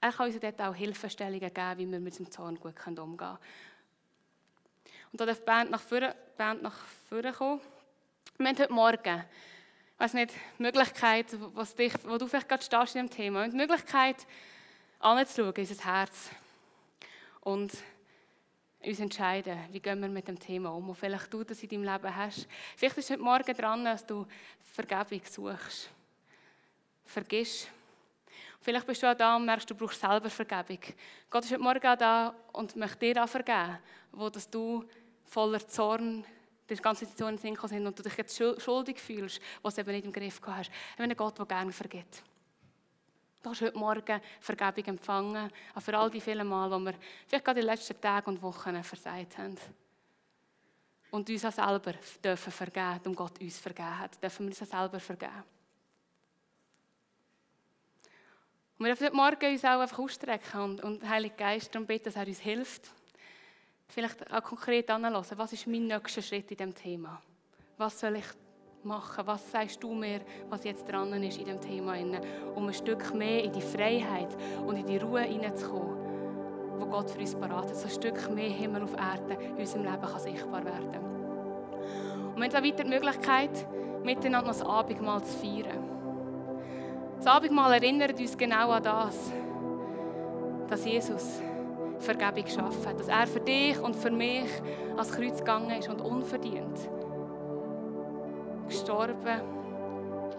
Er 0.00 0.12
kann 0.12 0.26
uns 0.26 0.40
dort 0.40 0.60
auch 0.62 0.74
Hilfestellungen 0.74 1.52
geben, 1.52 1.78
wie 1.78 1.92
wir 1.92 2.00
mit 2.00 2.18
dem 2.18 2.30
Zorn 2.30 2.58
gut 2.58 2.74
umgehen 2.86 3.16
können. 3.16 3.38
Und 5.12 5.20
da 5.20 5.26
darf 5.26 5.38
die 5.40 5.44
Band 5.44 5.70
nach 5.70 5.80
vorne, 5.80 6.14
Band 6.36 6.62
nach 6.62 6.76
vorne 7.08 7.32
kommen. 7.32 7.60
Wir 8.38 8.48
haben 8.48 8.58
heute 8.58 8.72
Morgen, 8.72 9.24
weiß 10.00 10.14
nicht, 10.14 10.32
die 10.58 10.62
Möglichkeit, 10.62 11.26
was 11.54 11.74
dich, 11.74 11.92
wo 12.04 12.16
du 12.16 12.26
vielleicht 12.26 12.48
gerade 12.48 12.62
stehst 12.62 12.96
in 12.96 13.06
dem 13.06 13.10
Thema, 13.10 13.46
die 13.46 13.56
Möglichkeit, 13.56 14.16
anzuschauen 14.98 15.52
unser 15.56 15.84
Herz. 15.84 16.30
Und 17.42 17.72
uns 18.82 18.98
entscheiden, 18.98 19.58
wie 19.72 19.80
gehen 19.80 20.00
wir 20.00 20.08
mit 20.08 20.26
dem 20.26 20.38
Thema 20.38 20.70
um. 20.70 20.88
Und 20.88 20.94
vielleicht 20.94 21.30
du 21.30 21.44
das 21.44 21.62
in 21.62 21.68
deinem 21.68 21.84
Leben 21.84 22.16
hast. 22.16 22.48
Vielleicht 22.76 22.96
ist 22.96 23.10
heute 23.10 23.20
Morgen 23.20 23.54
dran, 23.54 23.84
dass 23.84 24.06
du 24.06 24.26
Vergebung 24.72 25.20
suchst. 25.28 25.90
Vergiss. 27.04 27.68
Vielleicht 28.62 28.86
bist 28.86 29.02
du 29.02 29.10
auch 29.10 29.16
da 29.16 29.36
und 29.36 29.44
merkst, 29.44 29.68
du 29.68 29.74
brauchst 29.74 30.00
selber 30.00 30.30
Vergebung. 30.30 30.78
Gott 31.28 31.44
ist 31.44 31.50
heute 31.50 31.62
Morgen 31.62 31.86
auch 31.86 31.96
da 31.96 32.34
und 32.52 32.74
möchte 32.74 33.12
dir 33.12 33.22
auch 33.22 33.28
vergeben, 33.28 33.78
wo 34.12 34.30
dass 34.30 34.48
du 34.48 34.82
voller 35.24 35.66
Zorn 35.68 36.24
die 36.78 36.82
ganze 36.82 37.04
Situation 37.04 37.36
in 37.36 37.54
den 37.54 37.68
sind 37.68 37.86
und 37.86 37.98
du 37.98 38.02
dich 38.02 38.16
jetzt 38.16 38.36
schuldig 38.36 39.00
fühlst, 39.00 39.40
was 39.62 39.74
du 39.74 39.80
eben 39.80 39.92
nicht 39.92 40.04
im 40.04 40.12
Griff 40.12 40.40
hast. 40.46 40.70
Ich 40.90 40.96
bin 40.96 41.10
ein 41.10 41.16
Gott, 41.16 41.38
der 41.38 41.46
gerne 41.46 41.72
vergibt. 41.72 42.22
Du 43.42 43.50
hast 43.50 43.62
heute 43.62 43.78
Morgen 43.78 44.20
Vergebung 44.40 44.84
empfangen, 44.84 45.50
auch 45.74 45.80
für 45.80 45.96
all 45.96 46.10
die 46.10 46.20
vielen 46.20 46.46
Mal, 46.46 46.70
wo 46.70 46.78
wir 46.78 46.94
vielleicht 47.26 47.44
gerade 47.44 47.60
in 47.60 47.66
den 47.66 47.74
letzten 47.74 47.98
Tagen 47.98 48.30
und 48.30 48.42
Wochen 48.42 48.82
versagt 48.84 49.38
haben. 49.38 49.56
Und 51.10 51.28
uns 51.28 51.44
auch 51.44 51.52
selber 51.52 51.94
dürfen 52.22 52.52
vergeben, 52.52 53.00
um 53.06 53.14
Gott 53.14 53.40
uns 53.40 53.58
vergeben 53.58 53.98
hat, 53.98 54.22
dürfen 54.22 54.46
wir 54.46 54.50
uns 54.50 54.62
auch 54.62 54.78
selber 54.78 55.00
vergeben. 55.00 55.42
Und 58.78 58.86
wir 58.86 58.94
dürfen 58.94 59.06
heute 59.06 59.16
Morgen 59.16 59.52
uns 59.52 59.64
auch 59.64 59.80
einfach 59.80 59.98
ausstrecken 59.98 60.60
und, 60.60 60.82
und 60.82 61.08
Heilige 61.08 61.34
Geist 61.36 61.74
darum 61.74 61.86
bitten, 61.86 62.04
dass 62.04 62.16
er 62.16 62.26
uns 62.26 62.40
hilft. 62.40 62.90
Vielleicht 63.90 64.32
auch 64.32 64.42
konkret 64.42 64.88
anlassen, 64.88 65.36
was 65.36 65.52
ist 65.52 65.66
mein 65.66 65.88
nächster 65.88 66.22
Schritt 66.22 66.48
in 66.52 66.56
diesem 66.56 66.74
Thema? 66.74 67.20
Was 67.76 67.98
soll 67.98 68.16
ich 68.16 68.24
machen? 68.84 69.26
Was 69.26 69.50
sagst 69.50 69.82
du 69.82 69.92
mir, 69.92 70.20
was 70.48 70.62
jetzt 70.62 70.88
dran 70.88 71.12
ist 71.24 71.38
in 71.38 71.46
dem 71.46 71.60
Thema, 71.60 71.96
um 72.54 72.68
ein 72.68 72.74
Stück 72.74 73.12
mehr 73.12 73.42
in 73.42 73.52
die 73.52 73.60
Freiheit 73.60 74.28
und 74.64 74.76
in 74.76 74.86
die 74.86 74.98
Ruhe 74.98 75.22
hineinzukommen, 75.22 76.78
wo 76.78 76.86
Gott 76.86 77.10
für 77.10 77.18
uns 77.18 77.34
parat 77.34 77.66
hat. 77.66 77.76
So 77.76 77.86
ein 77.86 77.90
Stück 77.90 78.30
mehr 78.30 78.50
Himmel 78.50 78.84
auf 78.84 78.94
Erde 78.94 79.34
in 79.42 79.56
unserem 79.56 79.82
Leben 79.82 80.02
kann 80.02 80.20
sichtbar 80.20 80.64
werden. 80.64 81.04
Und 82.34 82.40
wir 82.40 82.44
haben 82.44 82.54
auch 82.54 82.62
weiter 82.62 82.84
die 82.84 82.90
Möglichkeit, 82.90 83.66
miteinander 84.04 84.48
das 84.48 84.62
Abendmahl 84.62 85.24
zu 85.24 85.36
feiern. 85.36 85.84
Das 87.16 87.26
Abendmahl 87.26 87.72
erinnert 87.72 88.20
uns 88.20 88.38
genau 88.38 88.70
an 88.70 88.84
das, 88.84 89.32
dass 90.68 90.84
Jesus 90.84 91.42
Vergebung 92.00 92.44
geschaffen 92.44 92.86
hat, 92.86 92.98
dass 92.98 93.08
er 93.08 93.26
für 93.26 93.40
dich 93.40 93.80
und 93.80 93.94
für 93.94 94.10
mich 94.10 94.50
ans 94.96 95.12
Kreuz 95.12 95.38
gegangen 95.38 95.70
ist 95.78 95.88
und 95.88 96.00
unverdient 96.00 96.88
gestorben, 98.70 99.40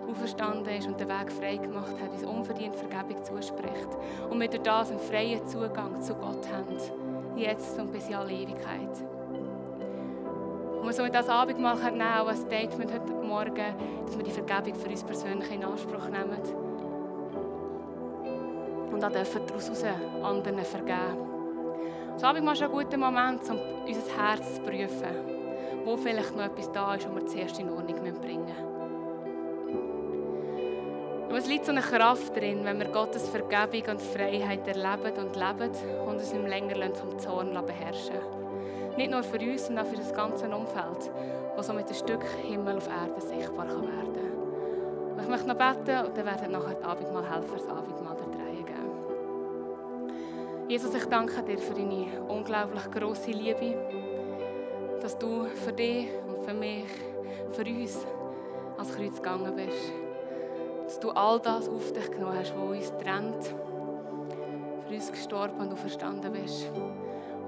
auferstanden 0.10 0.74
ist 0.74 0.88
und 0.88 1.00
den 1.00 1.08
Weg 1.08 1.32
frei 1.32 1.58
gemacht 1.58 1.96
hat, 2.02 2.12
uns 2.12 2.24
unverdient 2.24 2.76
Vergebung 2.76 3.24
zuspricht. 3.24 3.90
Und 4.30 4.40
wir 4.40 4.48
durch 4.48 4.64
das 4.64 4.90
einen 4.90 5.00
freien 5.00 5.46
Zugang 5.46 6.02
zu 6.02 6.16
Gott 6.16 6.48
haben. 6.52 6.78
Jetzt 7.36 7.80
und 7.80 7.92
bis 7.92 8.08
in 8.10 8.16
alle 8.16 8.32
Ewigkeit. 8.32 8.90
Und 10.80 10.88
wir 10.88 10.94
somit 10.94 11.14
das 11.14 11.30
Abendmahl 11.30 11.76
nehmen, 11.76 12.02
auch 12.02 12.28
ein 12.28 12.36
Statement 12.36 12.92
heute 12.92 13.14
Morgen, 13.14 13.76
dass 14.06 14.18
wir 14.18 14.24
die 14.24 14.32
Vergebung 14.32 14.76
für 14.76 14.90
uns 14.90 15.04
persönlich 15.04 15.52
in 15.52 15.64
Anspruch 15.64 16.06
nehmen. 16.06 16.42
Und 18.92 19.04
auch 19.04 19.12
dürfen 19.12 19.42
daraus 19.48 19.84
anderen 20.24 20.66
vergeben. 20.66 21.41
Das 22.22 22.30
Abendmahl 22.30 22.54
ist 22.54 22.62
ein 22.62 22.70
guter 22.70 22.98
Moment, 22.98 23.42
um 23.50 23.58
unser 23.88 24.16
Herz 24.16 24.54
zu 24.54 24.62
prüfen 24.62 25.10
wo 25.84 25.98
vielleicht 25.98 26.36
noch 26.36 26.44
etwas 26.44 26.72
da 26.72 26.94
ist, 26.94 27.08
was 27.08 27.16
wir 27.16 27.26
zuerst 27.26 27.60
in 27.60 27.68
Ordnung 27.72 28.00
bringen 28.22 28.46
müssen. 28.46 28.68
Und 31.30 31.36
es 31.36 31.48
liegt 31.48 31.66
so 31.66 31.72
eine 31.72 31.82
Kraft 31.82 32.36
drin, 32.36 32.64
wenn 32.64 32.78
wir 32.78 32.90
Gottes 32.90 33.28
Vergebung 33.28 33.96
und 33.96 34.00
Freiheit 34.00 34.68
erleben 34.68 35.18
und 35.18 35.36
leben 35.36 35.72
und 36.06 36.14
uns 36.14 36.32
im 36.32 36.46
länger 36.46 36.94
vom 36.94 37.18
Zorn 37.18 37.58
beherrschen 37.66 38.20
Nicht 38.98 39.10
nur 39.10 39.24
für 39.24 39.40
uns, 39.40 39.66
sondern 39.66 39.88
auch 39.88 39.90
für 39.90 39.98
das 39.98 40.14
ganze 40.14 40.46
Umfeld, 40.46 41.10
wo 41.56 41.64
so 41.64 41.74
mit 41.74 41.88
ein 41.88 41.96
Stück 41.96 42.24
Himmel 42.48 42.78
auf 42.78 42.88
Erde 42.88 43.20
sichtbar 43.20 43.66
werden 43.66 43.82
kann. 43.82 45.24
Ich 45.24 45.28
möchte 45.28 45.48
noch 45.48 45.56
beten 45.56 46.06
und 46.06 46.16
dann 46.16 46.26
werden 46.28 46.52
nachher 46.52 46.76
die 46.76 46.84
Abendmahl 46.84 47.28
helfen, 47.28 47.58
das 47.58 47.68
Abendmahl. 47.68 48.21
Jesus, 50.72 50.96
ich 50.96 51.04
danke 51.04 51.44
dir 51.44 51.58
für 51.58 51.74
deine 51.74 52.08
unglaublich 52.30 52.90
grosse 52.92 53.32
Liebe 53.32 53.76
dass 55.02 55.18
du 55.18 55.44
für 55.44 55.74
dich 55.74 56.08
und 56.26 56.46
für 56.46 56.54
mich, 56.54 56.86
für 57.52 57.66
uns 57.66 58.06
ans 58.78 58.96
Kreuz 58.96 59.18
gegangen 59.18 59.54
bist. 59.54 59.92
Dass 60.86 60.98
du 61.02 61.10
all 61.10 61.42
das 61.42 61.68
auf 61.68 61.92
dich 61.92 62.10
genommen 62.10 62.38
hast, 62.38 62.54
was 62.56 62.70
uns 62.70 62.94
trennt. 63.04 63.44
Für 64.88 64.94
uns 64.94 65.12
gestorben 65.12 65.60
und 65.60 65.78
verstanden 65.78 66.32
bist. 66.32 66.70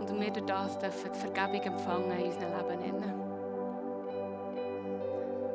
Und 0.01 0.19
wir 0.19 0.31
durch 0.31 0.45
das 0.45 0.77
dürfen 0.79 1.12
die 1.13 1.19
Vergebung 1.19 1.62
empfangen 1.62 2.12
in 2.12 2.25
unserem 2.25 2.81
Leben. 2.81 3.13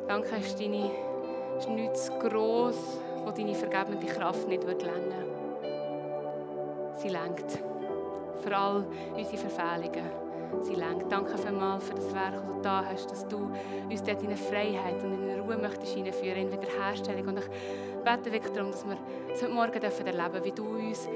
Danke, 0.07 0.37
ist, 0.37 0.59
deine, 0.59 0.89
ist 1.59 1.69
nichts 1.69 2.11
gross, 2.19 2.99
wo 3.23 3.29
deine 3.29 3.53
vergebende 3.53 4.07
Kraft 4.07 4.47
nicht 4.47 4.65
wird 4.65 4.81
lenken 4.81 5.28
Sie 6.99 7.07
lenkt. 7.07 7.57
Für 8.43 8.57
all 8.57 8.85
unsere 9.15 9.37
Verfehlungen 9.37 10.03
sie 10.61 10.75
lenkt. 10.75 11.09
Danke 11.09 11.37
vielmals 11.37 11.85
für 11.85 11.95
das 11.95 12.13
Werk, 12.13 12.33
das 12.33 12.45
du 12.45 12.61
da 12.61 12.83
hast, 12.85 13.09
dass 13.09 13.27
du 13.27 13.51
uns 13.89 14.03
dort 14.03 14.21
in 14.21 14.35
Freiheit 14.35 15.01
und 15.03 15.13
in 15.13 15.39
Ruhe 15.39 15.57
möchtest 15.57 15.93
hineinführen, 15.93 16.41
in 16.41 16.51
Wiederherstellung. 16.51 17.27
Und 17.27 17.39
ich 17.39 18.03
bete 18.03 18.31
wirklich 18.33 18.53
darum, 18.53 18.71
dass 18.71 18.85
wir 18.85 18.97
es 19.31 19.41
heute 19.41 19.53
Morgen 19.53 19.79
dürfen 19.79 20.07
erleben 20.07 20.43
wie 20.43 20.51
du 20.51 20.65
uns 20.65 21.07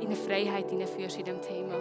in 0.00 0.06
eine 0.06 0.16
Freiheit 0.16 0.70
hineinführst 0.70 1.18
in 1.18 1.24
diesem 1.24 1.42
Thema. 1.42 1.74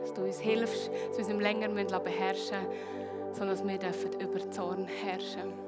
Dass 0.00 0.12
du 0.12 0.22
uns 0.22 0.38
hilfst, 0.38 0.90
dass 1.08 1.16
wir 1.16 1.24
uns 1.24 1.28
nicht 1.28 1.40
länger 1.40 1.68
beherrschen 1.68 2.58
müssen, 2.58 3.32
sondern 3.32 3.56
dass 3.56 3.66
wir 3.66 3.78
dürfen 3.78 4.20
über 4.20 4.50
Zorn 4.50 4.86
herrschen 4.86 5.66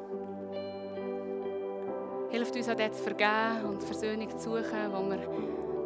Hilft 2.31 2.55
uns 2.57 2.69
auch 2.69 2.75
dort 2.75 2.95
zu 2.95 3.03
vergeben 3.03 3.65
und 3.71 3.83
Versöhnung 3.83 4.29
zu 4.39 4.51
suchen, 4.51 4.93
wo 4.93 5.11
wir 5.11 5.19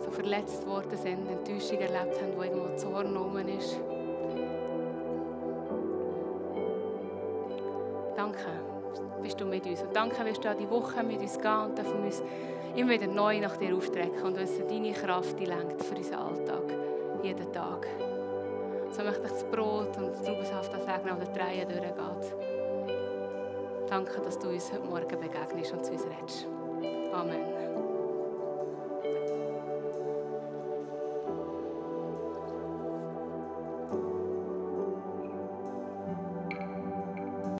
so 0.04 0.10
verletzt 0.10 0.66
worden 0.66 0.96
sind, 0.96 1.28
Enttäuschung 1.28 1.78
erlebt 1.78 2.20
haben, 2.20 2.36
wo 2.36 2.42
irgendwo 2.42 2.76
Zorn 2.76 3.16
oben 3.16 3.48
ist. 3.48 3.78
Danke, 8.16 8.38
bist 9.22 9.40
du 9.40 9.44
mit 9.44 9.66
uns. 9.66 9.82
Und 9.82 9.94
danke, 9.94 10.24
wirst 10.24 10.44
du 10.44 10.50
auch 10.50 10.56
die 10.56 10.68
Woche 10.68 11.02
mit 11.02 11.20
uns 11.20 11.38
gehen 11.38 11.60
und 11.64 11.78
dürfen 11.78 12.04
uns 12.04 12.22
immer 12.76 12.90
wieder 12.90 13.06
neu 13.06 13.40
nach 13.40 13.56
dir 13.56 13.74
aufstrecken 13.76 14.22
und 14.22 14.36
wissen, 14.36 14.66
deine 14.68 14.92
Kraft 14.92 15.38
die 15.38 15.46
lenkt 15.46 15.82
für 15.82 15.94
unseren 15.94 16.18
Alltag, 16.18 16.74
jeden 17.22 17.52
Tag. 17.52 17.86
So 18.90 19.02
möchte 19.02 19.22
ich 19.24 19.32
das 19.32 19.44
Brot 19.44 19.96
und 19.96 20.10
das 20.10 20.22
Traubensaft 20.22 20.72
segnen, 20.72 21.18
das 21.18 21.32
der 21.32 21.42
Reihe 21.42 21.66
durchgeht. 21.66 22.36
Danke, 23.88 24.20
dass 24.20 24.38
du 24.38 24.48
uns 24.48 24.72
heute 24.72 24.84
Morgen 24.84 25.20
begegnest 25.20 25.72
und 25.72 25.84
zu 25.84 25.92
uns 25.92 26.04
redest. 26.04 26.46
Amen. 27.12 27.91